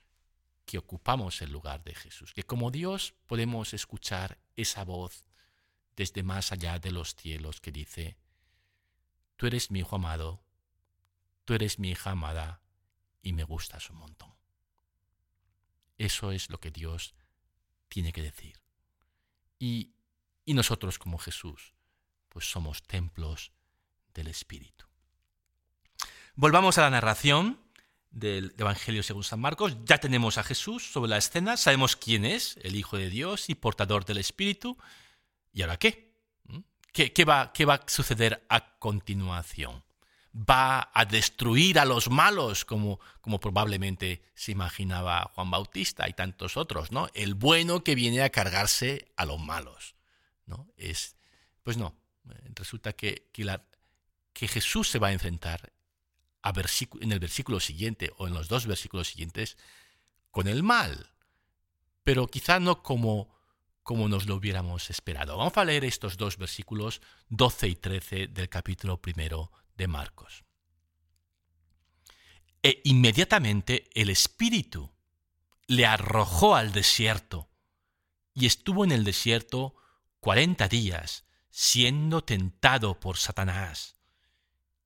que 0.67 0.77
ocupamos 0.77 1.41
el 1.41 1.51
lugar 1.51 1.83
de 1.83 1.95
Jesús, 1.95 2.31
que 2.31 2.43
como 2.43 2.69
Dios 2.69 3.15
podemos 3.25 3.73
escuchar 3.73 4.37
esa 4.55 4.83
voz 4.83 5.25
desde 5.95 6.21
más 6.21 6.51
allá 6.51 6.77
de 6.77 6.91
los 6.91 7.15
cielos 7.15 7.59
que 7.59 7.71
dice, 7.71 8.19
tú 9.35 9.47
eres 9.47 9.71
mi 9.71 9.79
hijo 9.79 9.95
amado, 9.95 10.43
tú 11.43 11.55
eres 11.55 11.79
mi 11.79 11.89
hija 11.89 12.11
amada 12.11 12.61
y 13.23 13.33
me 13.33 13.45
gustas 13.45 13.89
un 13.89 13.97
montón. 13.97 14.35
Eso 15.97 16.31
es 16.31 16.51
lo 16.51 16.59
que 16.59 16.69
Dios 16.69 17.15
tiene 17.89 18.13
que 18.13 18.21
decir. 18.21 18.61
Y, 19.57 19.95
nosotros 20.45 20.99
como 20.99 21.17
Jesús, 21.17 21.73
pues 22.29 22.51
somos 22.51 22.83
templos 22.83 23.51
del 24.17 24.27
Espíritu. 24.27 24.85
Volvamos 26.35 26.77
a 26.77 26.81
la 26.81 26.89
narración 26.89 27.59
del 28.09 28.53
Evangelio 28.57 29.03
según 29.03 29.23
San 29.23 29.39
Marcos. 29.39 29.77
Ya 29.85 29.99
tenemos 29.99 30.37
a 30.37 30.43
Jesús 30.43 30.91
sobre 30.91 31.09
la 31.09 31.17
escena, 31.17 31.55
sabemos 31.55 31.95
quién 31.95 32.25
es, 32.25 32.57
el 32.63 32.75
Hijo 32.75 32.97
de 32.97 33.09
Dios 33.09 33.49
y 33.49 33.55
portador 33.55 34.05
del 34.05 34.17
Espíritu. 34.17 34.77
¿Y 35.53 35.61
ahora 35.61 35.77
qué? 35.77 36.15
¿Mm? 36.45 36.59
¿Qué, 36.91 37.25
va, 37.25 37.53
qué 37.53 37.65
va 37.65 37.75
a 37.75 37.83
suceder 37.87 38.45
a 38.49 38.77
continuación? 38.79 39.83
va 40.37 40.91
a 40.93 41.05
destruir 41.05 41.79
a 41.79 41.85
los 41.85 42.11
malos, 42.11 42.63
como, 42.63 42.99
como 43.21 43.39
probablemente 43.39 44.21
se 44.35 44.51
imaginaba 44.51 45.31
Juan 45.33 45.49
Bautista 45.49 46.07
y 46.07 46.13
tantos 46.13 46.57
otros, 46.57 46.91
¿no? 46.91 47.09
El 47.15 47.33
bueno 47.33 47.83
que 47.83 47.95
viene 47.95 48.21
a 48.21 48.29
cargarse 48.29 49.11
a 49.15 49.25
los 49.25 49.39
malos, 49.39 49.95
¿no? 50.45 50.67
Es, 50.77 51.15
pues 51.63 51.77
no, 51.77 51.95
resulta 52.53 52.93
que, 52.93 53.29
que, 53.31 53.45
Jesús 54.45 54.89
se 54.89 54.99
va 54.99 55.07
a 55.07 55.13
enfrentar 55.13 55.73
en 56.43 57.11
el 57.11 57.19
versículo 57.19 57.59
siguiente 57.59 58.11
o 58.17 58.27
en 58.27 58.33
los 58.33 58.47
dos 58.47 58.67
versículos 58.67 59.09
siguientes 59.09 59.57
con 60.31 60.47
el 60.47 60.63
mal, 60.63 61.11
pero 62.03 62.27
quizá 62.27 62.59
no 62.59 62.83
como, 62.83 63.35
como 63.83 64.07
nos 64.07 64.27
lo 64.27 64.35
hubiéramos 64.35 64.89
esperado. 64.89 65.37
Vamos 65.37 65.57
a 65.57 65.65
leer 65.65 65.83
estos 65.83 66.17
dos 66.17 66.37
versículos 66.37 67.01
12 67.29 67.67
y 67.67 67.75
13 67.75 68.27
del 68.27 68.49
capítulo 68.49 69.01
primero 69.01 69.51
de 69.75 69.87
Marcos. 69.87 70.43
E 72.61 72.81
inmediatamente 72.85 73.89
el 73.93 74.09
Espíritu 74.09 74.91
le 75.67 75.85
arrojó 75.85 76.55
al 76.55 76.71
desierto 76.71 77.49
y 78.33 78.45
estuvo 78.45 78.83
en 78.83 78.91
el 78.91 79.03
desierto 79.03 79.75
cuarenta 80.19 80.67
días 80.67 81.25
siendo 81.49 82.23
tentado 82.23 82.99
por 82.99 83.17
Satanás 83.17 83.96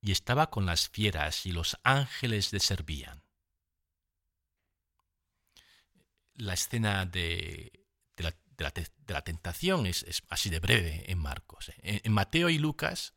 y 0.02 0.10
estaba 0.10 0.50
con 0.50 0.66
las 0.66 0.88
fieras 0.88 1.46
y 1.46 1.52
los 1.52 1.78
ángeles 1.84 2.52
le 2.52 2.60
servían. 2.60 3.22
La 6.34 6.54
escena 6.54 7.06
de, 7.06 7.86
la, 8.58 9.22
tentación 9.22 9.86
es, 9.86 10.04
así 10.28 10.50
de 10.50 10.58
breve 10.58 11.10
en 11.10 11.18
Marcos. 11.18 11.70
¿eh? 11.78 12.00
en 12.04 12.12
Mateo 12.12 12.50
y 12.50 12.58
Lucas 12.58 13.14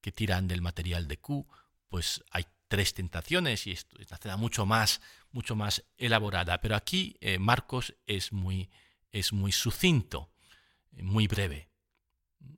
que 0.00 0.10
tiran 0.10 0.48
del 0.48 0.62
material 0.62 1.06
de 1.06 1.18
Q, 1.18 1.46
pues 1.88 2.24
hay 2.30 2.46
tres 2.68 2.94
tentaciones 2.94 3.66
y 3.66 3.72
es 3.72 3.86
una 3.94 4.16
cena 4.16 4.36
mucho 4.36 4.64
más, 4.64 5.00
mucho 5.32 5.54
más 5.54 5.84
elaborada. 5.98 6.60
Pero 6.60 6.76
aquí 6.76 7.16
eh, 7.20 7.38
Marcos 7.38 7.94
es 8.06 8.32
muy, 8.32 8.70
es 9.12 9.32
muy 9.32 9.52
sucinto, 9.52 10.32
muy 10.92 11.26
breve. 11.26 11.68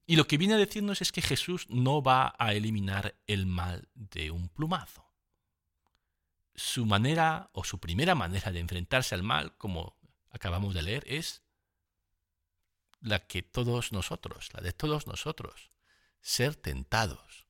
Y 0.07 0.17
lo 0.17 0.27
que 0.27 0.39
viene 0.39 0.55
a 0.55 0.59
decirnos 0.59 1.03
es 1.03 1.13
que 1.13 1.23
Jesús 1.23 1.67
no 1.69 2.03
va 2.03 2.35
a 2.39 2.55
eliminar 2.55 3.15
el 3.27 3.47
mal 3.47 3.89
de 3.95 4.31
un 4.31 4.49
plumazo. 4.49 5.05
Su 6.55 6.87
manera 6.87 7.51
o 7.53 7.63
su 7.63 7.79
primera 7.79 8.15
manera 8.15 8.51
de 8.51 8.61
enfrentarse 8.61 9.15
al 9.15 9.23
mal, 9.23 9.57
como 9.59 9.97
acabamos 10.31 10.75
de 10.75 10.83
leer, 10.83 11.05
es 11.07 11.43
la 13.01 13.27
que 13.27 13.43
todos 13.43 13.93
nosotros, 13.93 14.49
la 14.55 14.61
de 14.61 14.73
todos 14.73 15.07
nosotros, 15.07 15.71
ser 16.21 16.57
tentados. 16.57 17.47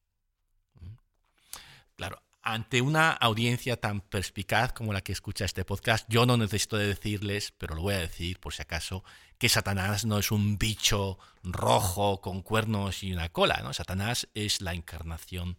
Claro, 1.96 2.22
ante 2.48 2.80
una 2.80 3.10
audiencia 3.12 3.78
tan 3.78 4.00
perspicaz 4.00 4.72
como 4.72 4.94
la 4.94 5.02
que 5.02 5.12
escucha 5.12 5.44
este 5.44 5.66
podcast, 5.66 6.06
yo 6.08 6.24
no 6.24 6.38
necesito 6.38 6.78
decirles, 6.78 7.52
pero 7.52 7.74
lo 7.74 7.82
voy 7.82 7.92
a 7.92 7.98
decir 7.98 8.40
por 8.40 8.54
si 8.54 8.62
acaso, 8.62 9.04
que 9.36 9.50
Satanás 9.50 10.06
no 10.06 10.18
es 10.18 10.30
un 10.30 10.56
bicho 10.56 11.18
rojo 11.42 12.22
con 12.22 12.40
cuernos 12.40 13.02
y 13.02 13.12
una 13.12 13.28
cola, 13.28 13.60
¿no? 13.62 13.74
Satanás 13.74 14.28
es 14.32 14.62
la 14.62 14.72
encarnación 14.72 15.58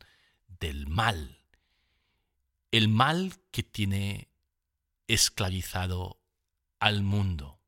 del 0.59 0.87
mal. 0.87 1.43
El 2.71 2.87
mal 2.87 3.35
que 3.51 3.61
tiene 3.61 4.31
esclavizado 5.07 6.19
al 6.79 7.03
mundo. 7.03 7.59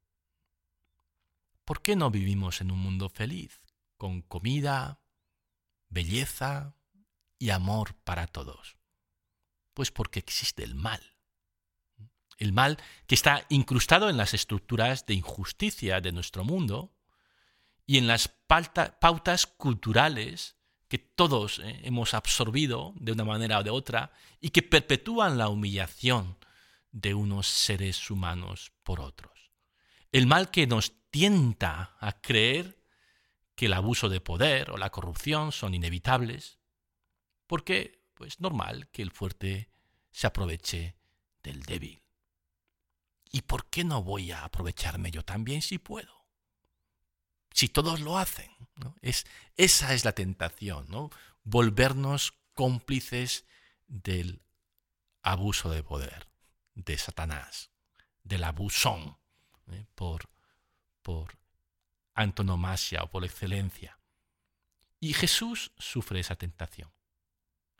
¿Por 1.63 1.83
qué 1.83 1.95
no 1.95 2.09
vivimos 2.09 2.59
en 2.59 2.71
un 2.71 2.79
mundo 2.79 3.07
feliz, 3.07 3.61
con 3.97 4.23
comida, 4.23 4.99
belleza 5.89 6.73
y 7.37 7.51
amor 7.51 7.93
para 8.03 8.25
todos? 8.25 8.80
Pues 9.73 9.91
porque 9.91 10.19
existe 10.19 10.63
el 10.63 10.75
mal. 10.75 11.15
El 12.37 12.53
mal 12.53 12.77
que 13.07 13.15
está 13.15 13.45
incrustado 13.49 14.09
en 14.09 14.17
las 14.17 14.33
estructuras 14.33 15.05
de 15.05 15.13
injusticia 15.13 16.01
de 16.01 16.11
nuestro 16.11 16.43
mundo 16.43 16.93
y 17.85 17.97
en 17.97 18.07
las 18.07 18.27
pautas 18.27 19.45
culturales 19.45 20.55
que 20.87 20.97
todos 20.97 21.59
eh, 21.59 21.79
hemos 21.83 22.13
absorbido 22.13 22.93
de 22.97 23.13
una 23.13 23.23
manera 23.23 23.59
o 23.59 23.63
de 23.63 23.69
otra 23.69 24.11
y 24.41 24.49
que 24.49 24.61
perpetúan 24.61 25.37
la 25.37 25.47
humillación 25.47 26.37
de 26.91 27.13
unos 27.13 27.47
seres 27.47 28.11
humanos 28.11 28.73
por 28.83 28.99
otros. 28.99 29.51
El 30.11 30.27
mal 30.27 30.51
que 30.51 30.67
nos 30.67 30.93
tienta 31.09 31.95
a 31.99 32.21
creer 32.21 32.83
que 33.55 33.67
el 33.67 33.73
abuso 33.73 34.09
de 34.09 34.19
poder 34.19 34.71
o 34.71 34.77
la 34.77 34.89
corrupción 34.89 35.51
son 35.51 35.73
inevitables, 35.73 36.59
porque 37.47 38.00
pues 38.21 38.39
normal 38.39 38.87
que 38.91 39.01
el 39.01 39.09
fuerte 39.09 39.67
se 40.11 40.27
aproveche 40.27 40.95
del 41.41 41.63
débil. 41.63 42.03
¿Y 43.31 43.41
por 43.41 43.67
qué 43.67 43.83
no 43.83 44.03
voy 44.03 44.31
a 44.31 44.43
aprovecharme 44.43 45.09
yo 45.09 45.25
también 45.25 45.63
si 45.63 45.79
puedo? 45.79 46.27
Si 47.51 47.67
todos 47.67 47.99
lo 47.99 48.19
hacen. 48.19 48.51
Es, 49.01 49.25
esa 49.57 49.95
es 49.95 50.05
la 50.05 50.11
tentación, 50.11 50.85
¿no? 50.87 51.09
volvernos 51.41 52.35
cómplices 52.53 53.45
del 53.87 54.43
abuso 55.23 55.71
de 55.71 55.81
poder, 55.81 56.29
de 56.75 56.99
Satanás, 56.99 57.71
del 58.21 58.43
abusón, 58.43 59.17
¿eh? 59.71 59.87
por, 59.95 60.29
por 61.01 61.39
antonomasia 62.13 63.01
o 63.01 63.09
por 63.09 63.25
excelencia. 63.25 63.97
Y 64.99 65.13
Jesús 65.15 65.71
sufre 65.79 66.19
esa 66.19 66.35
tentación. 66.35 66.91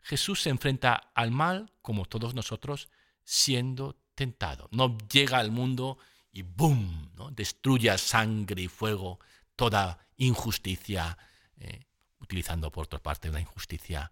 Jesús 0.02 0.42
se 0.42 0.50
enfrenta 0.50 1.12
al 1.14 1.32
mal 1.32 1.72
como 1.82 2.06
todos 2.06 2.34
nosotros 2.34 2.90
siendo 3.24 3.98
tentado. 4.16 4.68
No 4.72 4.98
llega 5.12 5.40
al 5.40 5.52
mundo 5.52 5.98
y 6.32 6.42
¡boom! 6.42 7.12
¿no? 7.16 7.32
destruye 7.32 7.96
sangre 7.98 8.64
y 8.64 8.68
fuego 8.68 9.20
toda 9.56 10.00
injusticia, 10.18 11.18
eh, 11.58 11.86
utilizando 12.20 12.72
por 12.72 12.86
otra 12.86 13.02
parte 13.02 13.30
una 13.30 13.42
injusticia 13.42 14.12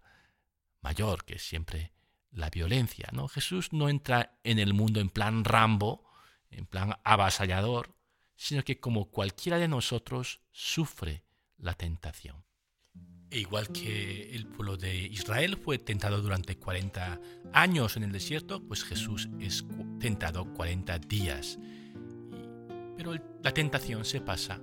mayor, 0.80 1.24
que 1.24 1.34
es 1.34 1.42
siempre 1.42 1.92
la 2.30 2.50
violencia. 2.50 3.08
¿no? 3.12 3.28
Jesús 3.28 3.72
no 3.72 3.88
entra 3.88 4.38
en 4.44 4.58
el 4.58 4.74
mundo 4.74 5.00
en 5.00 5.10
plan 5.10 5.44
Rambo, 5.44 6.04
en 6.50 6.66
plan 6.66 6.98
avasallador, 7.04 7.94
sino 8.36 8.62
que 8.64 8.80
como 8.80 9.10
cualquiera 9.10 9.58
de 9.58 9.68
nosotros 9.68 10.40
sufre 10.50 11.24
la 11.58 11.74
tentación. 11.74 12.44
Igual 13.32 13.68
que 13.68 14.30
el 14.34 14.46
pueblo 14.46 14.76
de 14.76 14.96
Israel 14.96 15.56
fue 15.56 15.78
tentado 15.78 16.20
durante 16.20 16.56
40 16.56 17.20
años 17.52 17.96
en 17.96 18.02
el 18.02 18.12
desierto, 18.12 18.60
pues 18.60 18.82
Jesús 18.82 19.28
es 19.38 19.64
tentado 20.00 20.52
40 20.54 20.98
días. 20.98 21.58
Pero 22.96 23.14
la 23.42 23.52
tentación 23.52 24.04
se 24.04 24.20
pasa 24.20 24.60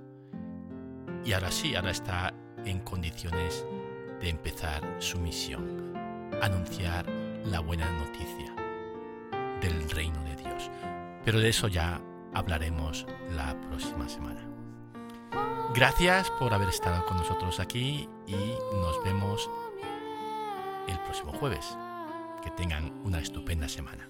y 1.24 1.32
ahora 1.32 1.50
sí, 1.50 1.74
ahora 1.74 1.90
está 1.90 2.34
en 2.64 2.80
condiciones 2.80 3.64
de 4.20 4.28
empezar 4.28 4.82
su 4.98 5.18
misión, 5.18 5.94
anunciar 6.42 7.06
la 7.44 7.60
buena 7.60 7.90
noticia 7.92 8.54
del 9.60 9.88
reino 9.90 10.22
de 10.24 10.36
Dios. 10.36 10.70
Pero 11.24 11.40
de 11.40 11.48
eso 11.48 11.68
ya 11.68 12.00
hablaremos 12.34 13.06
la 13.34 13.58
próxima 13.60 14.08
semana. 14.08 14.57
Gracias 15.74 16.30
por 16.30 16.54
haber 16.54 16.70
estado 16.70 17.04
con 17.04 17.18
nosotros 17.18 17.60
aquí 17.60 18.08
y 18.26 18.54
nos 18.72 19.04
vemos 19.04 19.50
el 20.88 20.98
próximo 21.00 21.32
jueves. 21.32 21.76
Que 22.42 22.50
tengan 22.50 22.90
una 23.04 23.18
estupenda 23.18 23.68
semana. 23.68 24.08